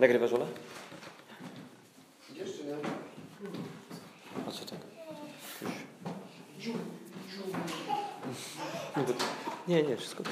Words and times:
Nagrywasz, 0.00 0.32
Ola? 0.32 0.46
Jeszcze 2.34 2.64
nie. 2.64 2.74
A 4.48 4.50
co 4.50 4.64
tak? 4.64 4.78
Już. 6.58 6.76
Nie, 9.68 9.82
nie, 9.82 9.96
wszystko. 9.96 10.22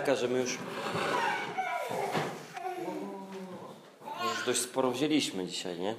Taka, 0.00 0.14
że 0.16 0.28
my 0.28 0.40
już, 0.40 0.58
już 4.24 4.46
dość 4.46 4.60
sporo 4.60 4.90
wzięliśmy 4.90 5.46
dzisiaj, 5.46 5.78
nie? 5.78 5.94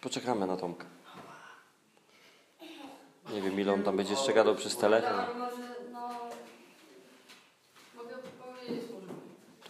Poczekamy 0.00 0.46
na 0.46 0.56
Tomka. 0.56 0.86
Nie 3.32 3.42
wiem, 3.42 3.60
ile 3.60 3.72
on 3.72 3.82
tam 3.82 3.96
będzie 3.96 4.12
jeszcze 4.12 4.32
gadał 4.32 4.54
przez 4.54 4.76
telefon. 4.76 5.20
Ale 5.20 5.34
może, 5.34 5.74
no... 5.92 6.08
Mogę 7.94 8.14
powiedzieć 8.16 8.90
może. 8.90 9.06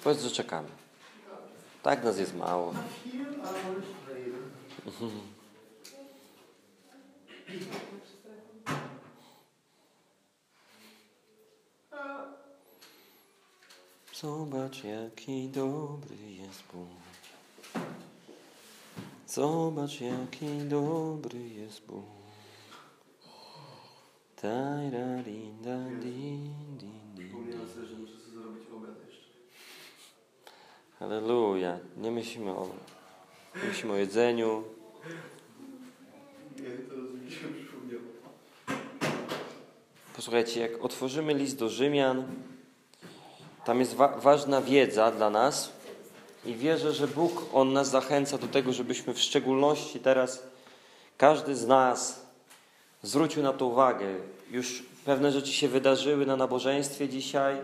Powiedz, 0.05 0.23
że 0.23 0.31
czekamy. 0.31 0.69
Tak 1.83 2.05
nas 2.05 2.19
jest 2.19 2.35
mało. 2.35 2.75
jaki 14.85 15.49
dobry 15.49 16.17
jest 16.31 16.63
Bóg. 16.73 16.89
Zobacz, 19.27 20.01
jaki 20.01 20.59
dobry 20.69 21.49
jest 21.49 21.87
Bóg. 21.87 22.05
Tajrarinda, 24.37 25.77
din, 26.01 26.55
din, 26.79 27.15
din. 27.17 27.29
Wspomniałem 27.29 27.69
sobie, 27.69 27.87
że 27.87 27.97
muszę 27.97 28.13
sobie 28.13 28.43
zrobić 28.43 28.65
obiad 28.77 29.07
jeszcze. 29.07 29.29
Halleluja. 30.99 31.79
Nie 31.97 32.11
myślimy 32.11 32.51
o, 32.51 32.69
nie 33.57 33.69
myślimy 33.69 33.95
o 33.95 33.97
jedzeniu. 33.97 34.65
Nie, 36.57 36.63
teraz 36.63 37.11
mi 37.25 37.31
się 37.31 37.49
przypomniało. 37.49 38.03
Posłuchajcie, 40.17 40.61
jak 40.61 40.85
otworzymy 40.85 41.35
list 41.35 41.59
do 41.59 41.69
Rzymian, 41.69 42.25
tam 43.65 43.81
jest 43.81 43.95
wa- 43.95 44.17
ważna 44.17 44.63
wiedza 44.63 45.11
dla 45.11 45.31
nas 45.31 45.73
i 46.45 46.55
wierzę, 46.55 46.93
że 46.93 47.09
Bóg, 47.09 47.47
On 47.53 47.73
nas 47.73 47.89
zachęca 47.91 48.39
do 48.39 48.47
tego, 48.47 48.73
żebyśmy 48.73 49.15
w 49.15 49.21
szczególności 49.21 50.01
teraz, 50.01 50.43
każdy 51.19 51.57
z 51.57 51.67
nas 51.67 52.21
zwrócił 53.03 53.43
na 53.43 53.53
to 53.53 53.67
uwagę. 53.67 54.07
Już 54.51 54.83
pewne 55.05 55.33
rzeczy 55.33 55.53
się 55.53 55.69
wydarzyły 55.69 56.27
na 56.27 56.37
nabożeństwie 56.37 57.09
dzisiaj, 57.09 57.57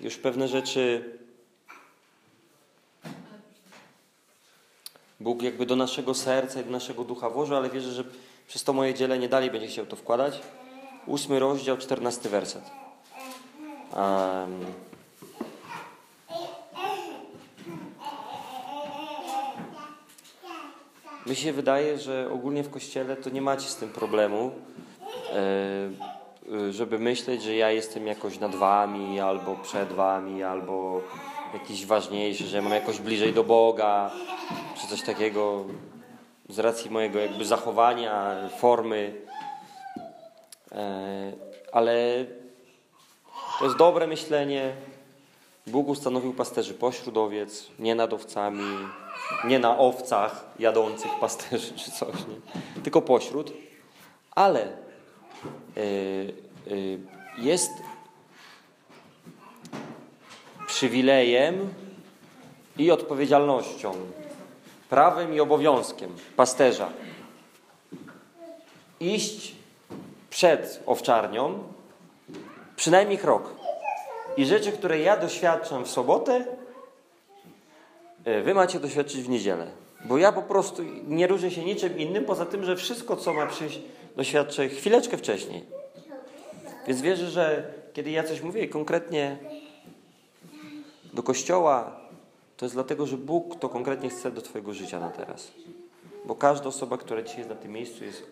już 0.00 0.16
pewne 0.16 0.48
rzeczy 0.48 1.16
Bóg 5.20 5.42
jakby 5.42 5.66
do 5.66 5.76
naszego 5.76 6.14
serca 6.14 6.60
i 6.60 6.64
do 6.64 6.70
naszego 6.70 7.04
ducha 7.04 7.30
włożył, 7.30 7.56
ale 7.56 7.70
wierzę, 7.70 7.92
że 7.92 8.04
przez 8.48 8.64
to 8.64 8.72
moje 8.72 8.94
dzielenie 8.94 9.28
dalej 9.28 9.50
będzie 9.50 9.66
chciał 9.66 9.86
to 9.86 9.96
wkładać. 9.96 10.40
Ósmy 11.06 11.38
rozdział, 11.38 11.76
czternasty 11.76 12.28
werset. 12.28 12.62
Um, 13.92 14.64
mi 21.26 21.36
się 21.36 21.52
wydaje, 21.52 21.98
że 21.98 22.30
ogólnie 22.32 22.62
w 22.62 22.70
kościele 22.70 23.16
to 23.16 23.30
nie 23.30 23.42
macie 23.42 23.68
z 23.68 23.76
tym 23.76 23.88
problemu, 23.88 24.50
e, 25.32 26.72
żeby 26.72 26.98
myśleć, 26.98 27.42
że 27.42 27.54
ja 27.54 27.70
jestem 27.70 28.06
jakoś 28.06 28.38
nad 28.38 28.54
wami, 28.54 29.20
albo 29.20 29.54
przed 29.54 29.92
wami, 29.92 30.42
albo 30.42 31.00
jakiś 31.54 31.86
ważniejszy, 31.86 32.44
że 32.44 32.56
ja 32.56 32.62
mam 32.62 32.72
jakoś 32.72 32.98
bliżej 32.98 33.32
do 33.32 33.44
Boga, 33.44 34.10
czy 34.80 34.86
coś 34.86 35.02
takiego 35.02 35.64
z 36.48 36.58
racji 36.58 36.90
mojego 36.90 37.18
jakby 37.18 37.44
zachowania, 37.44 38.34
formy. 38.58 39.14
E, 40.72 41.32
ale 41.72 42.24
to 43.58 43.64
jest 43.64 43.76
dobre 43.76 44.06
myślenie. 44.06 44.72
Bóg 45.66 45.88
ustanowił 45.88 46.34
pasterzy 46.34 46.74
pośród 46.74 47.16
owiec, 47.16 47.66
nie 47.78 47.94
nad 47.94 48.12
owcami, 48.12 48.64
nie 49.44 49.58
na 49.58 49.78
owcach 49.78 50.44
jadących 50.58 51.10
pasterzy 51.20 51.72
czy 51.74 51.90
coś, 51.90 52.14
nie? 52.14 52.82
tylko 52.82 53.02
pośród. 53.02 53.52
Ale 54.30 54.62
e, 54.62 54.68
e, 55.76 55.82
jest 57.38 57.72
przywilejem 60.66 61.74
i 62.78 62.90
odpowiedzialnością, 62.90 63.94
prawem 64.90 65.34
i 65.34 65.40
obowiązkiem 65.40 66.10
pasterza 66.36 66.92
iść 69.00 69.54
przed 70.30 70.82
owczarnią 70.86 71.62
przynajmniej 72.76 73.18
krok. 73.18 73.65
I 74.36 74.46
rzeczy, 74.46 74.72
które 74.72 75.00
ja 75.00 75.16
doświadczam 75.16 75.84
w 75.84 75.90
sobotę, 75.90 76.44
e, 78.24 78.42
wy 78.42 78.54
macie 78.54 78.80
doświadczyć 78.80 79.22
w 79.22 79.28
niedzielę. 79.28 79.66
Bo 80.04 80.18
ja 80.18 80.32
po 80.32 80.42
prostu 80.42 80.82
nie 81.06 81.26
różnię 81.26 81.50
się 81.50 81.64
niczym 81.64 81.98
innym, 81.98 82.24
poza 82.24 82.46
tym, 82.46 82.64
że 82.64 82.76
wszystko, 82.76 83.16
co 83.16 83.34
ma 83.34 83.46
przyjść, 83.46 83.80
doświadczę 84.16 84.68
chwileczkę 84.68 85.16
wcześniej. 85.16 85.64
Więc 86.86 87.00
wierzę, 87.00 87.30
że 87.30 87.74
kiedy 87.92 88.10
ja 88.10 88.24
coś 88.24 88.42
mówię 88.42 88.68
konkretnie 88.68 89.36
do 91.14 91.22
kościoła, 91.22 92.00
to 92.56 92.64
jest 92.64 92.74
dlatego, 92.74 93.06
że 93.06 93.16
Bóg 93.16 93.58
to 93.58 93.68
konkretnie 93.68 94.10
chce 94.10 94.30
do 94.30 94.42
Twojego 94.42 94.74
życia 94.74 95.00
na 95.00 95.10
teraz. 95.10 95.52
Bo 96.24 96.34
każda 96.34 96.68
osoba, 96.68 96.98
która 96.98 97.22
dzisiaj 97.22 97.38
jest 97.38 97.50
na 97.50 97.56
tym 97.56 97.72
miejscu, 97.72 98.04
jest 98.04 98.22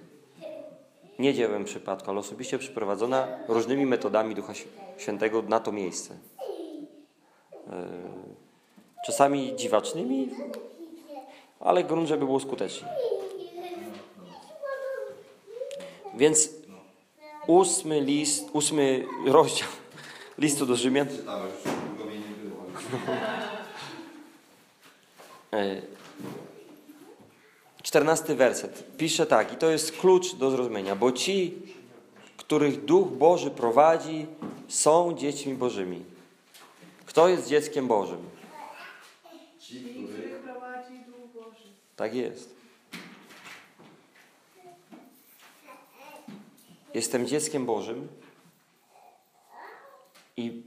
nie 1.19 1.35
dziełem 1.35 1.65
przypadku, 1.65 2.11
ale 2.11 2.21
osobiście 2.21 2.59
przyprowadzona 2.59 3.27
różnymi 3.49 3.87
metodami 3.87 4.35
Ducha 4.35 4.55
Św- 4.55 4.69
Świętego 4.99 5.43
na 5.43 5.61
to 5.61 5.73
miejsce. 5.73 6.17
Yy, 7.67 7.73
Czasami 9.07 9.57
dziwacznymi, 9.57 10.29
ale 11.61 11.85
grunt, 11.85 12.09
żeby 12.09 12.25
było 12.25 12.41
skutecznie. 12.41 12.89
Więc 16.15 16.51
ósmy 17.47 18.01
list, 18.01 18.49
ósmy 18.53 19.05
rozdział 19.27 19.69
listu 20.39 20.67
do 20.67 20.77
Rzymian. 20.77 21.09
Czytałem, 21.09 21.47
już 21.47 21.65
nie 22.05 22.49
było. 22.51 22.65
E, 27.95 27.97
Czternasty 27.97 28.35
werset. 28.35 28.97
Pisze 28.97 29.27
tak, 29.27 29.53
i 29.53 29.57
to 29.57 29.71
jest 29.71 29.93
klucz 29.93 30.35
do 30.35 30.51
zrozumienia, 30.51 30.97
bo 30.97 31.13
ci, 31.13 31.55
których 32.37 32.85
Duch 32.85 33.09
Boży 33.09 33.51
prowadzi, 33.51 34.27
są 34.69 35.15
dziećmi 35.15 35.55
Bożymi. 35.55 36.05
Kto 37.07 37.29
jest 37.29 37.49
dzieckiem 37.49 37.87
Bożym? 37.89 38.19
Ci, 39.61 40.07
których 40.09 40.43
prowadzi 40.43 40.99
Duch 41.07 41.45
Boży. 41.45 41.69
Tak 41.97 42.15
jest. 42.15 42.55
Jestem 46.95 47.27
dzieckiem 47.27 47.67
Bożym 47.67 48.09
i 50.37 50.63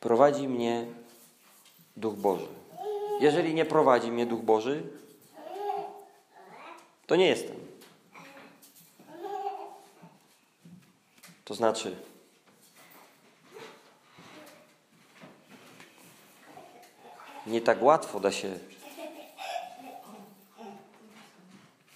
prowadzi 0.00 0.48
mnie 0.48 0.86
Duch 1.96 2.14
Boży. 2.14 2.46
Jeżeli 3.20 3.54
nie 3.54 3.64
prowadzi 3.64 4.10
mnie 4.10 4.26
Duch 4.26 4.40
Boży, 4.40 4.82
to 7.12 7.16
nie 7.16 7.26
jestem. 7.26 7.56
To 11.44 11.54
znaczy, 11.54 11.96
nie 17.46 17.60
tak 17.60 17.82
łatwo 17.82 18.20
da 18.20 18.32
się 18.32 18.58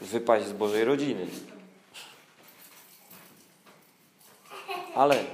wypaść 0.00 0.46
z 0.46 0.52
Bożej 0.52 0.84
rodziny. 0.84 1.26
Ale 4.94 5.24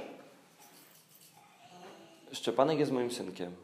Szczepanek 2.33 2.79
jest 2.79 2.91
moim 2.91 3.11
synkiem. 3.11 3.62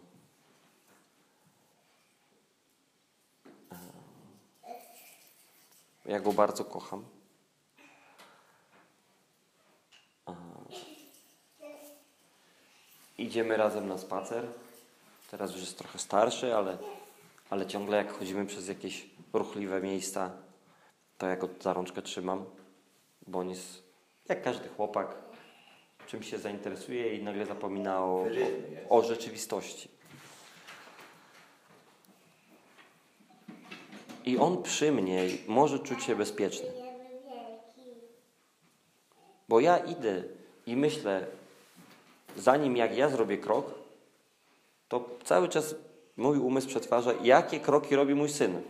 Ja 6.10 6.20
go 6.20 6.34
bardzo 6.34 6.66
kocham. 6.66 7.06
Idziemy 13.18 13.58
razem 13.58 13.88
na 13.88 13.98
spacer. 13.98 14.48
Teraz 15.32 15.52
już 15.52 15.62
jest 15.62 15.78
trochę 15.78 16.00
starszy, 16.00 16.56
ale, 16.56 16.78
ale 17.50 17.68
ciągle 17.68 17.98
jak 17.98 18.12
chodzimy 18.12 18.46
przez 18.46 18.68
jakieś 18.68 19.10
ruchliwe 19.34 19.82
miejsca, 19.82 20.32
to 21.18 21.28
ja 21.28 21.36
go 21.36 21.50
za 21.62 21.74
rączkę 21.74 22.02
trzymam, 22.02 22.46
bo 23.28 23.40
on 23.40 23.50
jest 23.50 23.84
jak 24.30 24.44
każdy 24.44 24.70
chłopak, 24.70 25.16
czym 26.08 26.24
się 26.24 26.38
zainteresuje 26.38 27.16
i 27.16 27.24
nagle 27.24 27.46
zapomina 27.46 28.00
o, 28.06 28.26
o, 28.90 28.98
o 28.98 29.04
rzeczywistości. 29.04 29.99
I 34.30 34.38
on 34.38 34.64
przy 34.64 34.92
mnie 34.92 35.24
może 35.48 35.80
czuć 35.80 36.04
się 36.04 36.16
bezpieczny. 36.16 36.68
Bo 39.50 39.60
ja 39.60 39.78
idę 39.78 40.24
i 40.66 40.76
myślę, 40.76 41.26
zanim 42.38 42.78
jak 42.78 42.98
ja 42.98 43.10
zrobię 43.10 43.38
krok, 43.38 43.66
to 44.90 45.10
cały 45.24 45.50
czas 45.50 45.76
mój 46.18 46.38
umysł 46.38 46.68
przetwarza, 46.68 47.12
jakie 47.24 47.60
kroki 47.60 47.96
robi 47.96 48.16
mój 48.16 48.30
syn. 48.30 48.62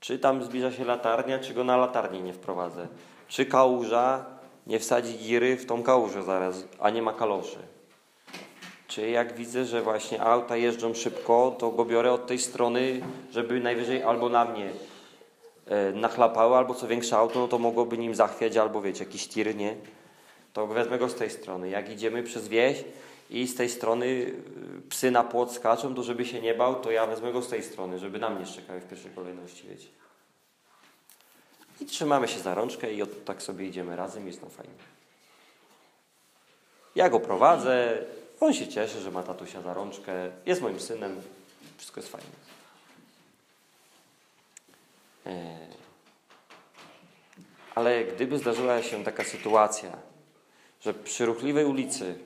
Czy 0.00 0.18
tam 0.18 0.44
zbliża 0.44 0.72
się 0.72 0.84
latarnia, 0.84 1.38
czy 1.38 1.54
go 1.54 1.64
na 1.64 1.76
latarnię 1.76 2.20
nie 2.20 2.32
wprowadzę. 2.32 2.88
Czy 3.28 3.46
kałuża 3.46 4.24
nie 4.66 4.78
wsadzi 4.78 5.18
giry 5.18 5.56
w 5.56 5.66
tą 5.66 5.82
kałużę 5.82 6.22
zaraz, 6.22 6.64
a 6.78 6.90
nie 6.90 7.02
ma 7.02 7.12
kaloszy. 7.12 7.58
Czy 8.92 9.10
jak 9.10 9.34
widzę, 9.34 9.64
że 9.64 9.82
właśnie 9.82 10.22
auta 10.22 10.56
jeżdżą 10.56 10.94
szybko, 10.94 11.56
to 11.58 11.70
go 11.70 11.84
biorę 11.84 12.12
od 12.12 12.26
tej 12.26 12.38
strony, 12.38 13.00
żeby 13.30 13.60
najwyżej 13.60 14.02
albo 14.02 14.28
na 14.28 14.44
mnie 14.44 14.70
e, 15.66 15.92
nachlapały, 15.92 16.56
albo 16.56 16.74
co 16.74 16.88
większe 16.88 17.16
auto, 17.16 17.38
no 17.38 17.48
to 17.48 17.58
mogłoby 17.58 17.98
nim 17.98 18.14
zachwiać, 18.14 18.56
albo 18.56 18.82
wiecie, 18.82 19.04
jakiś 19.04 19.28
tir, 19.28 19.56
nie? 19.56 19.76
To 20.52 20.66
wezmę 20.66 20.98
go 20.98 21.08
z 21.08 21.14
tej 21.14 21.30
strony. 21.30 21.68
Jak 21.68 21.90
idziemy 21.90 22.22
przez 22.22 22.48
wieś 22.48 22.84
i 23.30 23.46
z 23.48 23.54
tej 23.54 23.68
strony 23.68 24.06
y, 24.06 24.34
psy 24.88 25.10
na 25.10 25.24
płot 25.24 25.52
skaczą, 25.52 25.94
to 25.94 26.02
żeby 26.02 26.24
się 26.24 26.40
nie 26.40 26.54
bał, 26.54 26.74
to 26.74 26.90
ja 26.90 27.06
wezmę 27.06 27.32
go 27.32 27.42
z 27.42 27.48
tej 27.48 27.62
strony, 27.62 27.98
żeby 27.98 28.18
na 28.18 28.30
mnie 28.30 28.46
szczekały 28.46 28.80
w 28.80 28.88
pierwszej 28.88 29.10
kolejności, 29.10 29.68
wiecie. 29.68 29.88
I 31.80 31.86
trzymamy 31.86 32.28
się 32.28 32.38
za 32.38 32.54
rączkę 32.54 32.92
i 32.92 33.02
od, 33.02 33.24
tak 33.24 33.42
sobie 33.42 33.66
idziemy 33.66 33.96
razem, 33.96 34.26
jest 34.26 34.42
no 34.42 34.48
fajnie. 34.48 34.74
Ja 36.94 37.10
go 37.10 37.20
prowadzę, 37.20 37.98
on 38.42 38.54
się 38.54 38.68
cieszy, 38.68 39.00
że 39.00 39.10
ma 39.10 39.22
tatusia 39.22 39.62
za 39.62 39.74
rączkę, 39.74 40.12
jest 40.46 40.62
moim 40.62 40.80
synem, 40.80 41.22
wszystko 41.76 42.00
jest 42.00 42.12
fajnie. 42.12 42.30
E, 45.26 45.62
Ale 47.74 48.04
gdyby 48.04 48.38
zdarzyła 48.38 48.82
się 48.82 49.04
taka 49.04 49.24
sytuacja, 49.24 49.96
że 50.80 50.94
przy 50.94 51.26
ruchliwej 51.26 51.64
ulicy 51.64 52.18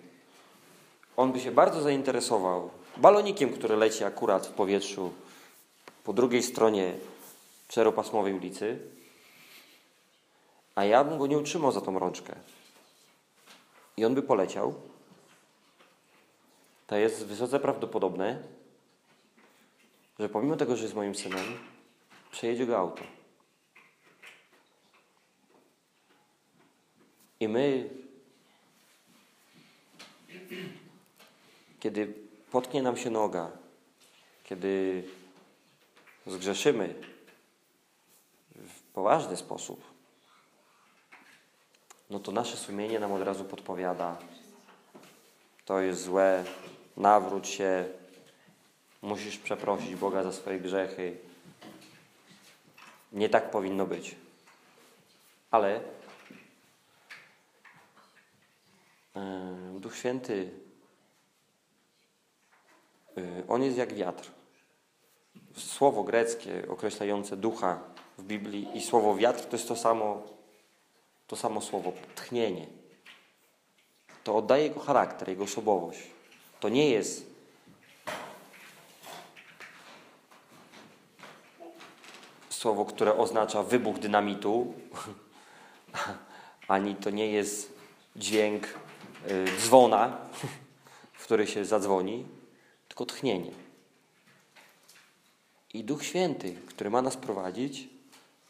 on 1.16 1.32
by 1.32 1.40
się 1.40 1.52
bardzo 1.52 1.82
zainteresował 1.82 2.70
balonikiem, 2.96 3.52
który 3.52 3.76
leci 3.76 4.04
akurat 4.04 4.46
w 4.46 4.50
powietrzu 4.50 5.12
po 6.04 6.12
drugiej 6.12 6.42
stronie 6.42 6.94
czteropasmowej 7.68 8.34
ulicy, 8.34 8.78
a 10.74 10.84
ja 10.84 11.04
bym 11.04 11.18
go 11.18 11.26
nie 11.26 11.38
utrzymał 11.38 11.72
za 11.72 11.80
tą 11.80 11.98
rączkę 11.98 12.34
i 13.96 14.04
on 14.04 14.14
by 14.14 14.22
poleciał, 14.22 14.74
to 16.86 16.96
jest 16.96 17.26
wysoce 17.26 17.60
prawdopodobne, 17.60 18.42
że 20.18 20.28
pomimo 20.28 20.56
tego, 20.56 20.76
że 20.76 20.82
jest 20.82 20.94
moim 20.94 21.14
synem, 21.14 21.58
przejedzie 22.30 22.66
go 22.66 22.78
auto. 22.78 23.02
I 27.40 27.48
my, 27.48 27.90
kiedy 31.80 32.14
potknie 32.50 32.82
nam 32.82 32.96
się 32.96 33.10
noga, 33.10 33.50
kiedy 34.44 35.04
zgrzeszymy 36.26 36.94
w 38.54 38.82
poważny 38.82 39.36
sposób, 39.36 39.84
no 42.10 42.18
to 42.18 42.32
nasze 42.32 42.56
sumienie 42.56 43.00
nam 43.00 43.12
od 43.12 43.22
razu 43.22 43.44
podpowiada, 43.44 44.16
to 45.64 45.80
jest 45.80 46.02
złe, 46.02 46.44
nawróć 46.96 47.48
się, 47.48 47.88
musisz 49.02 49.38
przeprosić 49.38 49.94
Boga 49.94 50.22
za 50.22 50.32
swoje 50.32 50.60
grzechy. 50.60 51.16
Nie 53.12 53.28
tak 53.28 53.50
powinno 53.50 53.86
być. 53.86 54.16
Ale 55.50 55.80
e, 59.16 59.76
Duch 59.80 59.96
Święty, 59.96 60.50
e, 63.16 63.22
on 63.48 63.62
jest 63.62 63.76
jak 63.76 63.94
wiatr. 63.94 64.30
Słowo 65.56 66.02
greckie 66.02 66.68
określające 66.68 67.36
ducha 67.36 67.80
w 68.18 68.22
Biblii 68.22 68.76
i 68.76 68.82
słowo 68.82 69.14
wiatr 69.14 69.44
to 69.44 69.56
jest 69.56 69.68
to 69.68 69.76
samo, 69.76 70.22
to 71.26 71.36
samo 71.36 71.60
słowo 71.60 71.92
tchnienie. 72.14 72.66
To 74.24 74.36
oddaje 74.36 74.62
jego 74.62 74.80
charakter, 74.80 75.28
jego 75.28 75.44
osobowość. 75.44 76.15
To 76.60 76.68
nie 76.68 76.90
jest 76.90 77.26
słowo, 82.50 82.84
które 82.84 83.16
oznacza 83.16 83.62
wybuch 83.62 83.98
dynamitu, 83.98 84.74
ani 86.68 86.94
to 86.94 87.10
nie 87.10 87.26
jest 87.26 87.72
dźwięk 88.16 88.66
y, 89.30 89.44
dzwona, 89.60 90.16
w 91.18 91.24
który 91.24 91.46
się 91.46 91.64
zadzwoni, 91.64 92.26
tylko 92.88 93.06
tchnienie. 93.06 93.50
I 95.74 95.84
Duch 95.84 96.04
Święty, 96.04 96.56
który 96.66 96.90
ma 96.90 97.02
nas 97.02 97.16
prowadzić, 97.16 97.88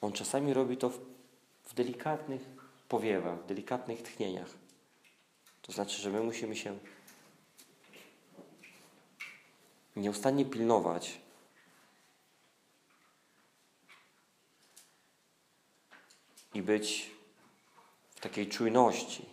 on 0.00 0.12
czasami 0.12 0.55
robi 0.55 0.76
to 0.76 0.91
w, 0.91 1.75
delikatnych 1.75 2.43
powiewach, 2.88 3.38
w 3.38 3.47
delikatnych 3.47 4.02
tchnieniach. 4.02 4.49
To 5.62 5.73
znaczy, 5.73 6.02
że 6.02 6.11
my 6.11 6.20
musimy 6.20 6.56
się 6.56 6.79
nieustannie 9.97 10.45
pilnować, 10.45 11.21
i 16.57 16.62
być 16.62 17.11
w 18.11 18.21
takiej 18.21 18.49
czujności. 18.49 19.25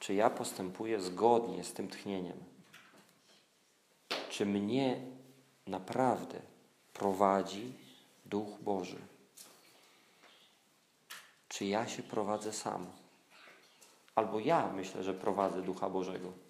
Czy 0.00 0.14
ja 0.14 0.30
postępuję 0.30 1.00
zgodnie 1.00 1.64
z 1.64 1.72
tym 1.72 1.88
tchnieniem? 1.88 2.44
Czy 4.30 4.46
mnie 4.46 5.00
naprawdę 5.66 6.40
prowadzi 6.92 7.72
Duch 8.26 8.60
Boży? 8.60 8.98
Czy 11.48 11.64
ja 11.64 11.88
się 11.88 12.02
prowadzę 12.02 12.52
sam? 12.52 12.86
Albo 14.14 14.40
ja 14.40 14.72
myślę, 14.72 15.04
że 15.04 15.14
prowadzę 15.14 15.62
Ducha 15.62 15.90
Bożego. 15.90 16.43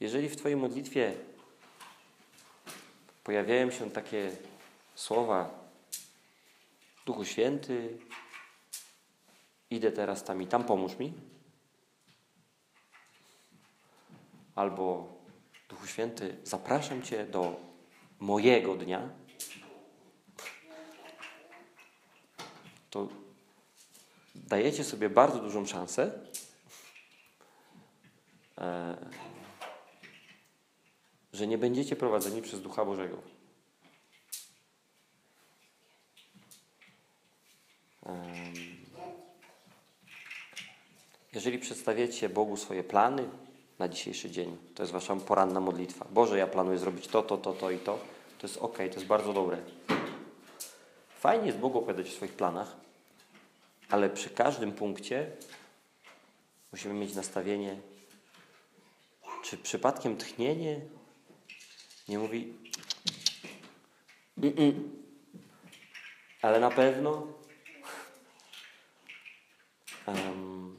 Jeżeli 0.00 0.28
w 0.28 0.36
Twojej 0.36 0.56
modlitwie 0.56 1.14
pojawiają 3.24 3.70
się 3.70 3.90
takie 3.90 4.30
słowa 4.94 5.50
Duchu 7.06 7.24
Święty, 7.24 7.98
idę 9.70 9.92
teraz 9.92 10.24
tam 10.24 10.42
i 10.42 10.46
tam, 10.46 10.64
pomóż 10.64 10.98
mi. 10.98 11.12
Albo 14.54 15.08
Duchu 15.68 15.86
Święty, 15.86 16.36
zapraszam 16.44 17.02
Cię 17.02 17.26
do 17.26 17.56
mojego 18.20 18.74
dnia. 18.74 19.08
To 22.90 23.08
dajecie 24.34 24.84
sobie 24.84 25.10
bardzo 25.10 25.38
dużą 25.38 25.66
szansę, 25.66 26.12
e, 28.58 28.96
że 31.36 31.46
nie 31.46 31.58
będziecie 31.58 31.96
prowadzeni 31.96 32.42
przez 32.42 32.60
Ducha 32.60 32.84
Bożego. 32.84 33.16
Jeżeli 41.32 41.58
przedstawiacie 41.58 42.28
Bogu 42.28 42.56
swoje 42.56 42.84
plany 42.84 43.28
na 43.78 43.88
dzisiejszy 43.88 44.30
dzień, 44.30 44.56
to 44.74 44.82
jest 44.82 44.92
wasza 44.92 45.16
poranna 45.16 45.60
modlitwa. 45.60 46.06
Boże, 46.10 46.38
ja 46.38 46.46
planuję 46.46 46.78
zrobić 46.78 47.08
to, 47.08 47.22
to, 47.22 47.36
to, 47.36 47.52
to 47.52 47.70
i 47.70 47.78
to. 47.78 47.98
To 48.38 48.46
jest 48.46 48.56
ok, 48.56 48.76
to 48.76 48.82
jest 48.82 49.06
bardzo 49.06 49.32
dobre. 49.32 49.58
Fajnie 51.18 51.46
jest 51.46 51.58
Bogu 51.58 51.78
opowiadać 51.78 52.08
o 52.08 52.12
swoich 52.12 52.32
planach, 52.32 52.76
ale 53.90 54.10
przy 54.10 54.30
każdym 54.30 54.72
punkcie 54.72 55.30
musimy 56.72 56.94
mieć 56.94 57.14
nastawienie, 57.14 57.76
czy 59.44 59.58
przypadkiem 59.58 60.16
tchnienie 60.16 60.80
nie 62.08 62.18
mówi, 62.18 62.54
"Mm-mm", 64.38 64.72
ale 66.42 66.60
na 66.60 66.70
pewno, 66.70 67.26
Em, 70.06 70.76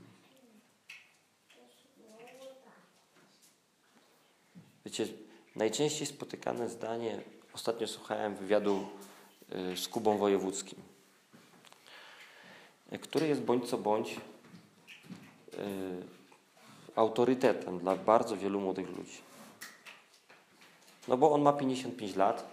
wiecie, 4.86 5.08
najczęściej 5.56 6.08
spotykane 6.08 6.70
zdanie, 6.70 7.22
ostatnio 7.54 7.88
słuchałem 7.88 8.36
wywiadu 8.36 8.88
y, 9.74 9.78
z 9.78 9.88
Kubą 9.88 10.18
Wojewódzkim, 10.18 10.82
który 13.02 13.28
jest 13.28 13.42
bądź 13.42 13.70
co 13.70 13.78
bądź 13.78 14.14
y, 14.14 14.18
autorytetem 16.96 17.80
dla 17.80 17.96
bardzo 17.96 18.38
wielu 18.38 18.60
młodych 18.60 18.90
ludzi. 18.90 19.22
No 21.08 21.18
bo 21.18 21.32
on 21.32 21.42
ma 21.42 21.54
55 21.54 22.16
lat, 22.16 22.44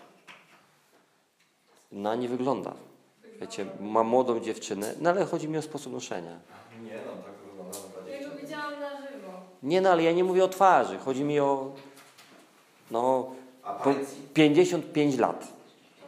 na 1.93 2.15
nie 2.15 2.29
wygląda. 2.29 2.75
Wiecie, 3.41 3.67
ma 3.81 4.03
młodą 4.03 4.41
dziewczynę, 4.41 4.95
no 5.01 5.11
ale 5.11 5.25
chodzi 5.25 5.49
mi 5.49 5.59
o 5.59 5.63
sposób 5.63 5.93
noszenia. 5.93 6.39
Nie 6.83 6.97
no, 7.07 7.13
tak 7.25 7.35
wygląda 7.47 7.79
na 8.07 8.11
Ja 8.11 8.29
go 8.29 8.37
widziałam 8.37 8.81
na 8.81 8.91
żywo. 8.91 9.33
Nie 9.63 9.81
no, 9.81 9.91
ale 9.91 10.03
ja 10.03 10.13
nie 10.13 10.25
mówię 10.25 10.45
o 10.45 10.49
twarzy, 10.49 10.99
chodzi 10.99 11.25
mi 11.25 11.41
o 11.41 11.73
no 12.91 13.31
A 13.63 13.73
po 13.73 13.85
pańcy? 13.85 14.17
55 14.35 15.19
lat. 15.19 15.49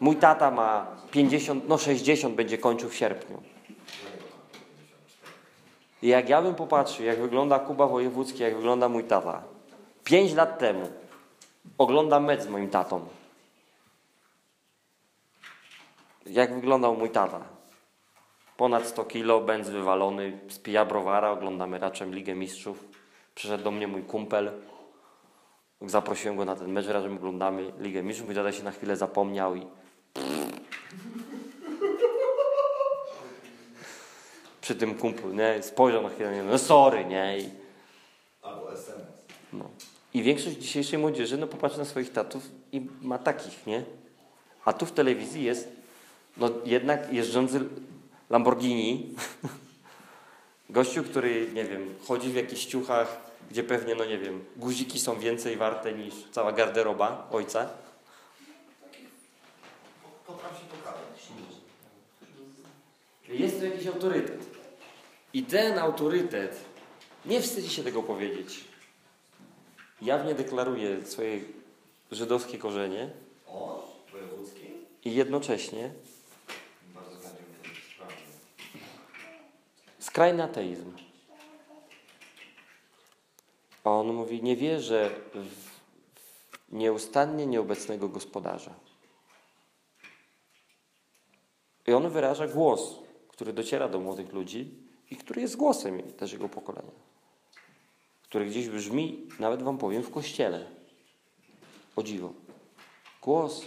Mój 0.01 0.17
tata 0.17 0.51
ma 0.51 0.87
50, 1.11 1.69
no 1.69 1.79
60 1.79 2.35
będzie 2.35 2.59
kończył 2.59 2.89
w 2.89 2.95
sierpniu. 2.95 3.43
I 6.03 6.09
jak 6.09 6.29
ja 6.29 6.43
bym 6.43 6.55
popatrzył, 6.55 7.07
jak 7.07 7.21
wygląda 7.21 7.59
Kuba 7.59 7.87
Wojewódzki, 7.87 8.43
jak 8.43 8.57
wygląda 8.57 8.89
mój 8.89 9.05
tata. 9.05 9.43
5 10.05 10.35
lat 10.35 10.59
temu 10.59 10.89
oglądam 11.79 12.25
mecz 12.25 12.41
z 12.41 12.49
moim 12.49 12.71
tatą. 12.71 13.09
Jak 16.27 16.55
wyglądał 16.55 16.97
mój 16.97 17.11
tata? 17.11 17.41
Ponad 18.57 18.87
100 18.87 19.05
kilo, 19.05 19.41
będz 19.41 19.69
wywalony, 19.69 20.39
spija 20.49 20.85
browara, 20.85 21.31
oglądamy 21.31 21.79
raczej 21.79 22.11
Ligę 22.11 22.35
Mistrzów. 22.35 22.85
Przyszedł 23.35 23.65
do 23.65 23.71
mnie 23.71 23.89
mój 23.89 24.03
kumpel. 24.03 24.53
Zaprosiłem 25.81 26.37
go 26.37 26.45
na 26.45 26.57
ten 26.57 26.73
mecz, 26.73 26.87
razem 26.87 27.17
oglądamy 27.17 27.73
Ligę 27.79 28.03
Mistrzów. 28.03 28.27
Mój 28.27 28.35
tata 28.37 28.53
się 28.53 28.65
na 28.65 28.71
chwilę 28.71 28.97
zapomniał 28.97 29.57
i... 29.57 29.67
Przy 34.61 34.75
tym 34.75 34.95
kumplu, 34.95 35.33
nie? 35.33 35.63
Spojrzał 35.63 36.03
na 36.03 36.09
chwilę, 36.09 36.33
nie? 36.33 36.43
no 36.43 36.59
sorry, 36.59 37.05
nie? 37.05 37.39
I, 37.39 37.51
Albo 38.43 38.73
SMS. 38.73 39.07
no. 39.53 39.71
I 40.17 40.23
większość 40.23 40.57
dzisiejszej 40.57 40.99
młodzieży, 40.99 41.37
no 41.37 41.47
popatrzy 41.47 41.79
na 41.79 41.85
swoich 41.85 42.13
tatów 42.13 42.43
i 42.73 42.87
ma 43.03 43.19
takich, 43.19 43.67
nie? 43.67 43.85
A 44.65 44.73
tu 44.73 44.87
w 44.87 44.93
telewizji 44.93 45.45
jest, 45.45 45.69
no 46.37 46.51
jednak 46.65 47.13
jeżdżący 47.13 47.61
Lamborghini, 48.31 49.15
gościu, 50.71 51.05
który, 51.05 51.49
nie 51.55 51.65
wiem, 51.65 51.95
chodzi 52.09 52.29
w 52.29 52.35
jakichś 52.35 52.67
ciuchach, 52.67 53.21
gdzie 53.51 53.63
pewnie, 53.63 53.95
no 53.95 54.05
nie 54.05 54.19
wiem, 54.19 54.45
guziki 54.57 55.01
są 55.01 55.19
więcej 55.19 55.57
warte 55.57 55.93
niż 55.93 56.15
cała 56.33 56.53
garderoba 56.53 57.29
ojca. 57.33 57.69
Potrafi 60.27 60.55
się 60.55 60.67
pokazać. 60.67 61.29
Jest 63.29 63.59
tu 63.59 63.65
jakiś 63.65 63.87
autorytet. 63.87 64.47
I 65.33 65.43
ten 65.43 65.79
autorytet 65.79 66.61
nie 67.27 67.41
wstydzi 67.41 67.71
się 67.71 67.83
tego 67.83 68.03
powiedzieć. 68.03 68.76
Jawnie 70.03 70.35
deklaruje 70.35 71.07
swoje 71.07 71.41
żydowskie 72.11 72.59
korzenie? 72.59 73.11
Wojewódzki? 74.13 74.67
i 75.07 75.15
jednocześnie 75.15 75.91
skrajny 79.99 80.43
ateizm. 80.43 80.93
A 83.85 83.91
on 83.91 84.13
mówi, 84.13 84.43
nie 84.43 84.57
wierzę 84.57 85.11
w 85.35 85.67
nieustannie 86.73 87.47
nieobecnego 87.47 88.09
gospodarza. 88.09 88.75
I 91.87 91.93
on 91.93 92.11
wyraża 92.11 92.47
głos, 92.47 92.95
który 93.29 93.53
dociera 93.53 93.89
do 93.89 94.01
młodych 94.01 94.33
ludzi 94.33 94.75
i 95.11 95.17
który 95.17 95.41
jest 95.41 95.57
głosem 95.57 96.13
też 96.13 96.33
jego 96.33 96.49
pokolenia. 96.49 96.93
Który 98.29 98.47
gdzieś 98.47 98.69
brzmi, 98.69 99.29
nawet 99.39 99.63
wam 99.63 99.79
powiem, 99.79 100.03
w 100.03 100.11
kościele. 100.11 100.67
O 101.97 102.03
dziwo. 102.03 102.33
Głos. 103.23 103.63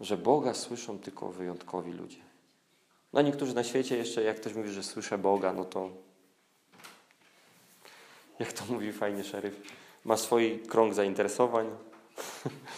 Że 0.00 0.16
Boga 0.16 0.54
słyszą 0.54 0.98
tylko 0.98 1.32
wyjątkowi 1.32 1.92
ludzie. 1.92 2.18
No 3.12 3.22
niektórzy 3.22 3.54
na 3.54 3.64
świecie 3.64 3.96
jeszcze, 3.96 4.22
jak 4.22 4.36
ktoś 4.36 4.54
mówi, 4.54 4.70
że 4.70 4.82
słyszę 4.82 5.18
Boga, 5.18 5.52
no 5.52 5.64
to 5.64 5.90
jak 8.40 8.52
to 8.52 8.64
mówi 8.68 8.92
fajnie 8.92 9.24
szeryf, 9.24 9.60
ma 10.04 10.16
swój 10.16 10.60
krąg 10.60 10.94
zainteresowań. 10.94 11.70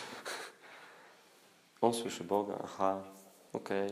On 1.81 1.95
słyszy 1.95 2.25
Boga, 2.25 2.59
aha, 2.65 3.03
okej. 3.53 3.91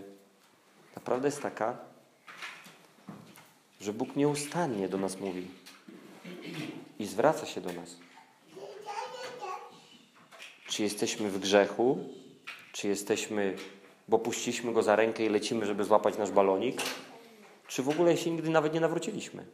Naprawdę 0.97 1.29
jest 1.29 1.43
taka, 1.43 1.94
że 3.85 3.93
Bóg 3.93 4.17
nieustannie 4.17 4.89
do 4.89 4.99
nas 4.99 5.21
mówi 5.21 5.47
i 6.99 7.07
zwraca 7.07 7.47
się 7.47 7.61
do 7.61 7.73
nas. 7.73 7.97
Czy 10.67 10.83
jesteśmy 10.83 11.31
w 11.31 11.39
grzechu, 11.39 11.99
czy 12.73 12.89
jesteśmy, 12.89 13.57
bo 14.09 14.19
puściliśmy 14.19 14.73
go 14.73 14.83
za 14.83 14.97
rękę 14.97 15.25
i 15.25 15.29
lecimy, 15.29 15.67
żeby 15.67 15.85
złapać 15.85 16.19
nasz 16.19 16.31
balonik, 16.31 16.83
czy 17.69 17.83
w 17.83 17.89
ogóle 17.89 18.17
się 18.17 18.31
nigdy 18.31 18.51
nawet 18.51 18.75
nie 18.75 18.81
nawróciliśmy. 18.81 19.47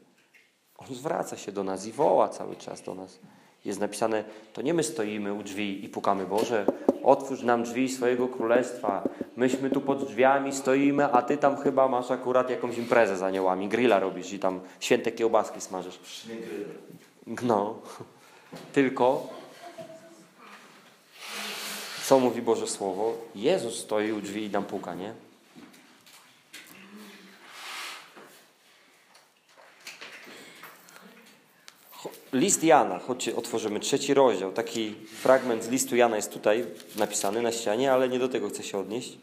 On 0.76 0.94
zwraca 0.94 1.36
się 1.36 1.52
do 1.52 1.64
nas 1.64 1.86
i 1.86 1.92
woła 1.92 2.28
cały 2.28 2.56
czas 2.56 2.82
do 2.82 2.94
nas. 2.94 3.18
Jest 3.64 3.80
napisane, 3.80 4.24
to 4.52 4.62
nie 4.62 4.74
my 4.74 4.82
stoimy 4.82 5.34
u 5.34 5.42
drzwi 5.42 5.84
i 5.84 5.88
pukamy, 5.88 6.26
Boże, 6.26 6.66
otwórz 7.02 7.42
nam 7.42 7.62
drzwi 7.62 7.88
swojego 7.88 8.28
królestwa. 8.28 9.08
Myśmy 9.36 9.70
tu 9.70 9.80
pod 9.80 10.04
drzwiami 10.04 10.52
stoimy, 10.52 11.04
a 11.04 11.22
ty 11.22 11.36
tam 11.36 11.56
chyba 11.56 11.88
masz 11.88 12.10
akurat 12.10 12.50
jakąś 12.50 12.78
imprezę 12.78 13.16
z 13.16 13.22
aniołami, 13.22 13.68
grilla 13.68 13.98
robisz 14.00 14.32
i 14.32 14.38
tam 14.38 14.60
święte 14.80 15.12
kiełbaski 15.12 15.60
smażysz. 15.60 16.00
No, 17.42 17.74
tylko 18.72 19.26
co 22.04 22.18
mówi 22.18 22.42
Boże 22.42 22.66
Słowo? 22.66 23.14
Jezus 23.34 23.78
stoi 23.78 24.12
u 24.12 24.20
drzwi 24.20 24.44
i 24.44 24.50
nam 24.50 24.64
puka, 24.64 24.94
nie? 24.94 25.12
List 32.32 32.64
Jana, 32.64 32.98
chodźcie, 32.98 33.36
otworzymy 33.36 33.80
trzeci 33.80 34.14
rozdział. 34.14 34.52
Taki 34.52 34.94
fragment 35.22 35.64
z 35.64 35.68
listu 35.68 35.96
Jana 35.96 36.16
jest 36.16 36.32
tutaj 36.32 36.66
napisany 36.96 37.42
na 37.42 37.52
ścianie, 37.52 37.92
ale 37.92 38.08
nie 38.08 38.18
do 38.18 38.28
tego 38.28 38.48
chcę 38.48 38.62
się 38.62 38.78
odnieść. 38.78 39.18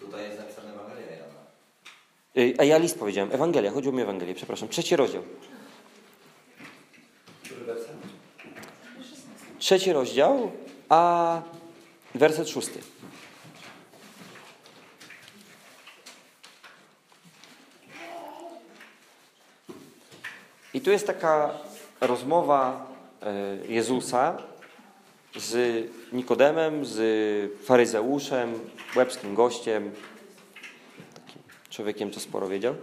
Tutaj 0.00 0.24
jest 0.24 0.38
napisane 0.38 0.72
Ewangelia 0.72 1.10
Jana. 1.10 2.54
A 2.58 2.64
ja 2.64 2.78
list 2.78 2.98
powiedziałem, 2.98 3.32
Ewangelia, 3.32 3.70
chodziło 3.70 3.94
mi 3.94 4.00
o 4.00 4.02
Ewangelię, 4.02 4.34
przepraszam. 4.34 4.68
Trzeci 4.68 4.96
rozdział. 4.96 5.22
Trzeci 9.58 9.92
rozdział, 9.92 10.52
a 10.88 11.42
werset 12.14 12.48
szósty. 12.48 12.80
I 20.74 20.80
tu 20.80 20.90
jest 20.90 21.06
taka 21.06 21.50
rozmowa 22.00 22.86
e, 23.22 23.32
Jezusa 23.68 24.38
z 25.36 25.84
Nikodemem, 26.12 26.86
z 26.86 26.98
faryzeuszem, 27.64 28.70
łebskim 28.96 29.34
gościem, 29.34 29.92
takim 31.14 31.42
człowiekiem, 31.70 32.10
co 32.10 32.20
sporo 32.20 32.48
wiedział. 32.48 32.74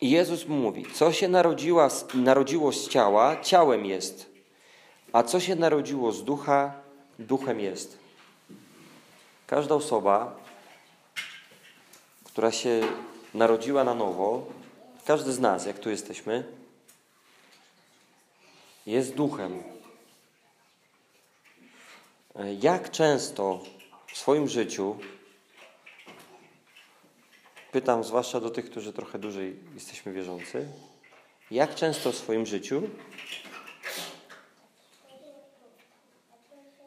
I 0.00 0.10
Jezus 0.10 0.46
mówi, 0.46 0.86
co 0.94 1.12
się 1.12 1.28
narodziła, 1.28 1.88
narodziło 2.14 2.72
z 2.72 2.88
ciała, 2.88 3.36
ciałem 3.42 3.86
jest, 3.86 4.30
a 5.12 5.22
co 5.22 5.40
się 5.40 5.56
narodziło 5.56 6.12
z 6.12 6.24
ducha, 6.24 6.74
duchem 7.18 7.60
jest. 7.60 7.98
Każda 9.46 9.74
osoba, 9.74 10.36
która 12.24 12.52
się 12.52 12.80
narodziła 13.34 13.84
na 13.84 13.94
nowo, 13.94 14.46
każdy 15.04 15.32
z 15.32 15.38
nas, 15.38 15.66
jak 15.66 15.78
tu 15.78 15.90
jesteśmy, 15.90 16.44
jest 18.86 19.14
duchem. 19.14 19.62
Jak 22.60 22.90
często 22.90 23.60
w 24.06 24.18
swoim 24.18 24.48
życiu 24.48 24.96
pytam, 27.72 28.04
zwłaszcza 28.04 28.40
do 28.40 28.50
tych, 28.50 28.70
którzy 28.70 28.92
trochę 28.92 29.18
dłużej 29.18 29.56
jesteśmy 29.74 30.12
wierzący, 30.12 30.68
jak 31.50 31.74
często 31.74 32.12
w 32.12 32.16
swoim 32.16 32.46
życiu 32.46 32.82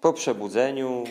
po 0.02 0.14
przebudzeniu, 0.14 1.04